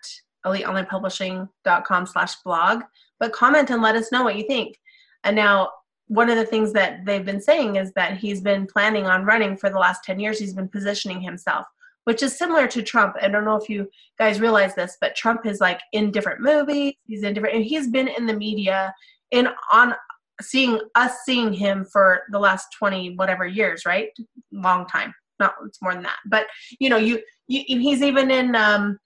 eliteonlinepublishing.com 0.45 2.05
slash 2.05 2.35
blog 2.45 2.83
but 3.19 3.33
comment 3.33 3.69
and 3.69 3.81
let 3.81 3.95
us 3.95 4.11
know 4.11 4.23
what 4.23 4.37
you 4.37 4.43
think. 4.43 4.79
And 5.23 5.35
now, 5.35 5.69
one 6.07 6.29
of 6.29 6.37
the 6.37 6.45
things 6.45 6.73
that 6.73 7.05
they've 7.05 7.25
been 7.25 7.41
saying 7.41 7.75
is 7.75 7.93
that 7.93 8.17
he's 8.17 8.41
been 8.41 8.65
planning 8.65 9.05
on 9.05 9.25
running 9.25 9.55
for 9.55 9.69
the 9.69 9.77
last 9.77 10.03
10 10.03 10.19
years. 10.19 10.39
He's 10.39 10.55
been 10.55 10.67
positioning 10.67 11.21
himself, 11.21 11.67
which 12.05 12.23
is 12.23 12.35
similar 12.35 12.67
to 12.67 12.81
Trump. 12.81 13.15
I 13.21 13.27
don't 13.27 13.45
know 13.45 13.57
if 13.57 13.69
you 13.69 13.87
guys 14.17 14.41
realize 14.41 14.73
this, 14.73 14.97
but 14.99 15.15
Trump 15.15 15.45
is 15.45 15.59
like 15.59 15.79
in 15.93 16.09
different 16.09 16.41
movies. 16.41 16.93
He's 17.05 17.21
in 17.21 17.35
different, 17.35 17.55
and 17.55 17.63
he's 17.63 17.89
been 17.89 18.07
in 18.07 18.25
the 18.25 18.33
media 18.33 18.93
in 19.31 19.49
on 19.71 19.93
seeing 20.41 20.79
us 20.95 21.17
seeing 21.25 21.53
him 21.53 21.85
for 21.85 22.23
the 22.31 22.39
last 22.39 22.67
20 22.77 23.15
whatever 23.15 23.45
years, 23.45 23.85
right? 23.85 24.09
Long 24.51 24.87
time. 24.87 25.13
Not 25.39 25.53
it's 25.65 25.81
more 25.81 25.93
than 25.93 26.03
that. 26.03 26.17
But 26.25 26.47
you 26.79 26.89
know, 26.89 26.97
you, 26.97 27.21
you 27.47 27.63
he's 27.67 28.01
even 28.01 28.31
in 28.31 28.55
um 28.55 28.97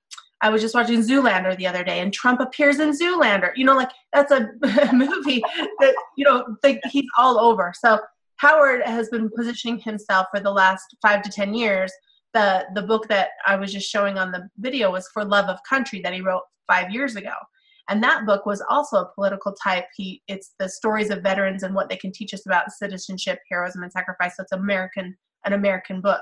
I 0.44 0.50
was 0.50 0.62
just 0.62 0.76
watching 0.76 1.00
Zoolander 1.00 1.58
the 1.58 1.68
other 1.68 1.86
day, 1.86 2.02
and 2.02 2.14
Trump 2.14 2.42
appears 2.42 2.80
in 2.80 2.92
Zoolander. 2.92 3.54
You 3.56 3.64
know, 3.64 3.78
like 3.78 3.92
that's 4.12 4.32
a 4.32 4.52
movie 4.94 5.42
that 5.80 5.96
you 6.18 6.26
know 6.26 6.58
like, 6.64 6.82
he's 6.92 7.08
all 7.18 7.40
over. 7.40 7.74
So 7.80 8.00
Howard 8.36 8.84
has 8.84 9.08
been 9.08 9.30
positioning 9.34 9.80
himself 9.80 10.28
for 10.34 10.42
the 10.42 10.52
last 10.52 10.84
five 11.02 11.24
to 11.24 11.32
ten 11.32 11.54
years. 11.54 11.92
The 12.34 12.66
the 12.76 12.82
book 12.82 13.08
that 13.08 13.30
I 13.48 13.56
was 13.56 13.72
just 13.72 13.90
showing 13.90 14.18
on 14.18 14.32
the 14.32 14.50
video 14.58 14.92
was 14.92 15.08
For 15.14 15.24
Love 15.24 15.48
of 15.48 15.60
Country 15.68 16.02
that 16.02 16.14
he 16.14 16.20
wrote 16.20 16.44
five 16.68 16.92
years 16.92 17.16
ago, 17.16 17.34
and 17.88 18.04
that 18.04 18.26
book 18.26 18.46
was 18.46 18.62
also 18.70 18.98
a 18.98 19.12
political 19.16 19.54
type. 19.54 19.86
He 19.96 20.22
it's 20.28 20.56
the 20.60 20.68
stories 20.68 21.10
of 21.10 21.24
veterans 21.24 21.64
and 21.64 21.74
what 21.74 21.88
they 21.88 21.96
can 21.96 22.12
teach 22.12 22.34
us 22.34 22.46
about 22.46 22.70
citizenship, 22.70 23.40
heroism, 23.50 23.84
and 23.84 23.92
sacrifice. 23.94 24.36
So 24.36 24.44
it's 24.44 24.52
American 24.52 25.16
an 25.46 25.54
American 25.54 26.02
book 26.02 26.22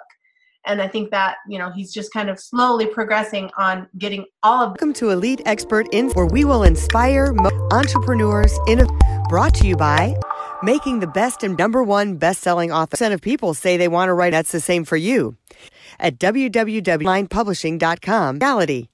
and 0.65 0.81
i 0.81 0.87
think 0.87 1.11
that 1.11 1.37
you 1.47 1.57
know 1.57 1.71
he's 1.71 1.93
just 1.93 2.11
kind 2.13 2.29
of 2.29 2.39
slowly 2.39 2.85
progressing 2.85 3.49
on 3.57 3.87
getting 3.97 4.25
all 4.43 4.63
of 4.63 4.69
welcome 4.69 4.93
to 4.93 5.09
elite 5.09 5.41
expert 5.45 5.85
in 5.91 6.09
where 6.11 6.25
we 6.25 6.45
will 6.45 6.63
inspire 6.63 7.35
entrepreneurs 7.71 8.57
in 8.67 8.85
brought 9.29 9.53
to 9.53 9.67
you 9.67 9.75
by 9.75 10.15
making 10.63 10.99
the 10.99 11.07
best 11.07 11.43
and 11.43 11.57
number 11.57 11.83
one 11.83 12.15
best-selling 12.17 12.71
author. 12.71 12.91
Percent 12.91 13.13
of 13.13 13.21
people 13.21 13.53
say 13.53 13.77
they 13.77 13.87
want 13.87 14.09
to 14.09 14.13
write 14.13 14.31
that's 14.31 14.51
the 14.51 14.59
same 14.59 14.83
for 14.83 14.97
you. 14.97 15.37
At 15.99 16.19
www.linepublishing.com 16.19 18.39
reality. 18.39 18.89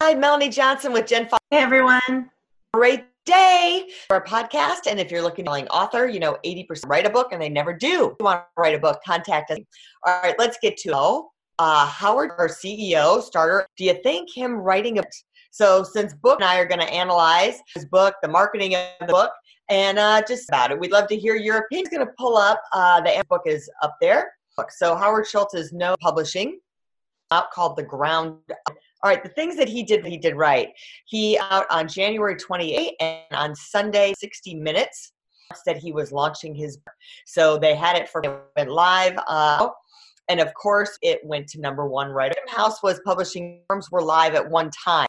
Hi 0.00 0.14
melanie 0.14 0.48
johnson 0.48 0.92
with 0.92 1.06
Jen 1.06 1.28
5 1.28 1.38
hey 1.50 1.58
everyone. 1.58 2.30
Great 2.72 3.04
day 3.24 3.88
for 4.08 4.16
a 4.16 4.24
podcast. 4.24 4.86
And 4.86 5.00
if 5.00 5.10
you're 5.10 5.22
looking 5.22 5.44
for 5.44 5.56
an 5.56 5.68
author, 5.68 6.06
you 6.06 6.20
know, 6.20 6.38
80% 6.44 6.86
write 6.86 7.06
a 7.06 7.10
book 7.10 7.28
and 7.32 7.40
they 7.40 7.48
never 7.48 7.72
do. 7.72 8.10
If 8.10 8.16
you 8.18 8.24
want 8.24 8.40
to 8.40 8.60
write 8.60 8.74
a 8.74 8.78
book, 8.78 9.00
contact 9.04 9.50
us. 9.50 9.58
All 10.06 10.20
right, 10.22 10.34
let's 10.38 10.58
get 10.60 10.76
to 10.78 10.92
oh, 10.94 11.30
uh, 11.58 11.86
Howard, 11.86 12.32
our 12.38 12.48
CEO, 12.48 13.22
starter. 13.22 13.66
Do 13.76 13.84
you 13.84 13.94
think 14.02 14.28
him 14.34 14.54
writing 14.54 14.98
a 14.98 15.02
book? 15.02 15.10
so 15.50 15.84
since 15.84 16.12
Book 16.14 16.40
and 16.40 16.48
I 16.48 16.58
are 16.58 16.66
going 16.66 16.80
to 16.80 16.92
analyze 16.92 17.60
his 17.74 17.84
book, 17.84 18.16
the 18.22 18.28
marketing 18.28 18.74
of 18.74 18.88
the 19.00 19.06
book, 19.06 19.30
and 19.68 20.00
uh, 20.00 20.20
just 20.26 20.48
about 20.48 20.72
it. 20.72 20.78
We'd 20.78 20.90
love 20.90 21.06
to 21.08 21.16
hear 21.16 21.36
your 21.36 21.58
opinion. 21.58 21.86
He's 21.86 21.96
going 21.96 22.06
to 22.06 22.12
pull 22.18 22.36
up 22.36 22.60
uh, 22.72 23.00
the 23.00 23.24
book 23.28 23.42
is 23.46 23.70
up 23.80 23.96
there. 24.00 24.32
So 24.70 24.96
Howard 24.96 25.28
Schultz 25.28 25.54
is 25.54 25.72
no 25.72 25.94
publishing, 26.00 26.58
out 27.30 27.52
called 27.52 27.76
The 27.76 27.84
Ground 27.84 28.38
all 29.04 29.10
right, 29.10 29.22
the 29.22 29.28
things 29.28 29.54
that 29.56 29.68
he 29.68 29.82
did, 29.82 30.06
he 30.06 30.16
did 30.16 30.34
right. 30.34 30.70
He 31.04 31.38
out 31.38 31.66
on 31.70 31.86
January 31.86 32.36
28th 32.36 32.92
and 33.00 33.20
on 33.32 33.54
Sunday, 33.54 34.14
60 34.18 34.54
Minutes, 34.54 35.12
said 35.62 35.76
he 35.76 35.92
was 35.92 36.10
launching 36.10 36.54
his. 36.54 36.78
So 37.26 37.58
they 37.58 37.74
had 37.74 37.96
it 37.96 38.08
for 38.08 38.22
live. 38.66 39.18
Uh, 39.28 39.68
and 40.28 40.40
of 40.40 40.54
course, 40.54 40.98
it 41.02 41.20
went 41.22 41.48
to 41.48 41.60
number 41.60 41.86
one 41.86 42.08
right. 42.08 42.32
House 42.48 42.82
was 42.82 42.98
publishing 43.04 43.60
firms 43.68 43.90
were 43.90 44.00
live 44.00 44.34
at 44.34 44.48
one 44.50 44.70
time. 44.70 45.06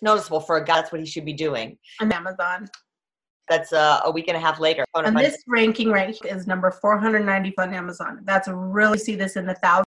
Noticeable 0.00 0.40
for 0.40 0.56
a 0.56 0.64
guy, 0.64 0.76
that's 0.76 0.90
what 0.90 1.02
he 1.02 1.06
should 1.06 1.26
be 1.26 1.34
doing. 1.34 1.76
On 2.00 2.10
Amazon. 2.10 2.70
That's 3.50 3.72
uh, 3.72 4.00
a 4.04 4.10
week 4.10 4.28
and 4.28 4.36
a 4.36 4.40
half 4.40 4.58
later. 4.58 4.84
And 4.94 5.16
this 5.16 5.36
ranking 5.46 5.90
right 5.90 6.18
is 6.24 6.46
number 6.46 6.70
490 6.70 7.54
on 7.58 7.74
Amazon. 7.74 8.22
That's 8.24 8.48
really 8.48 8.98
see 8.98 9.14
this 9.14 9.36
in 9.36 9.44
the 9.44 9.54
thousands. 9.56 9.84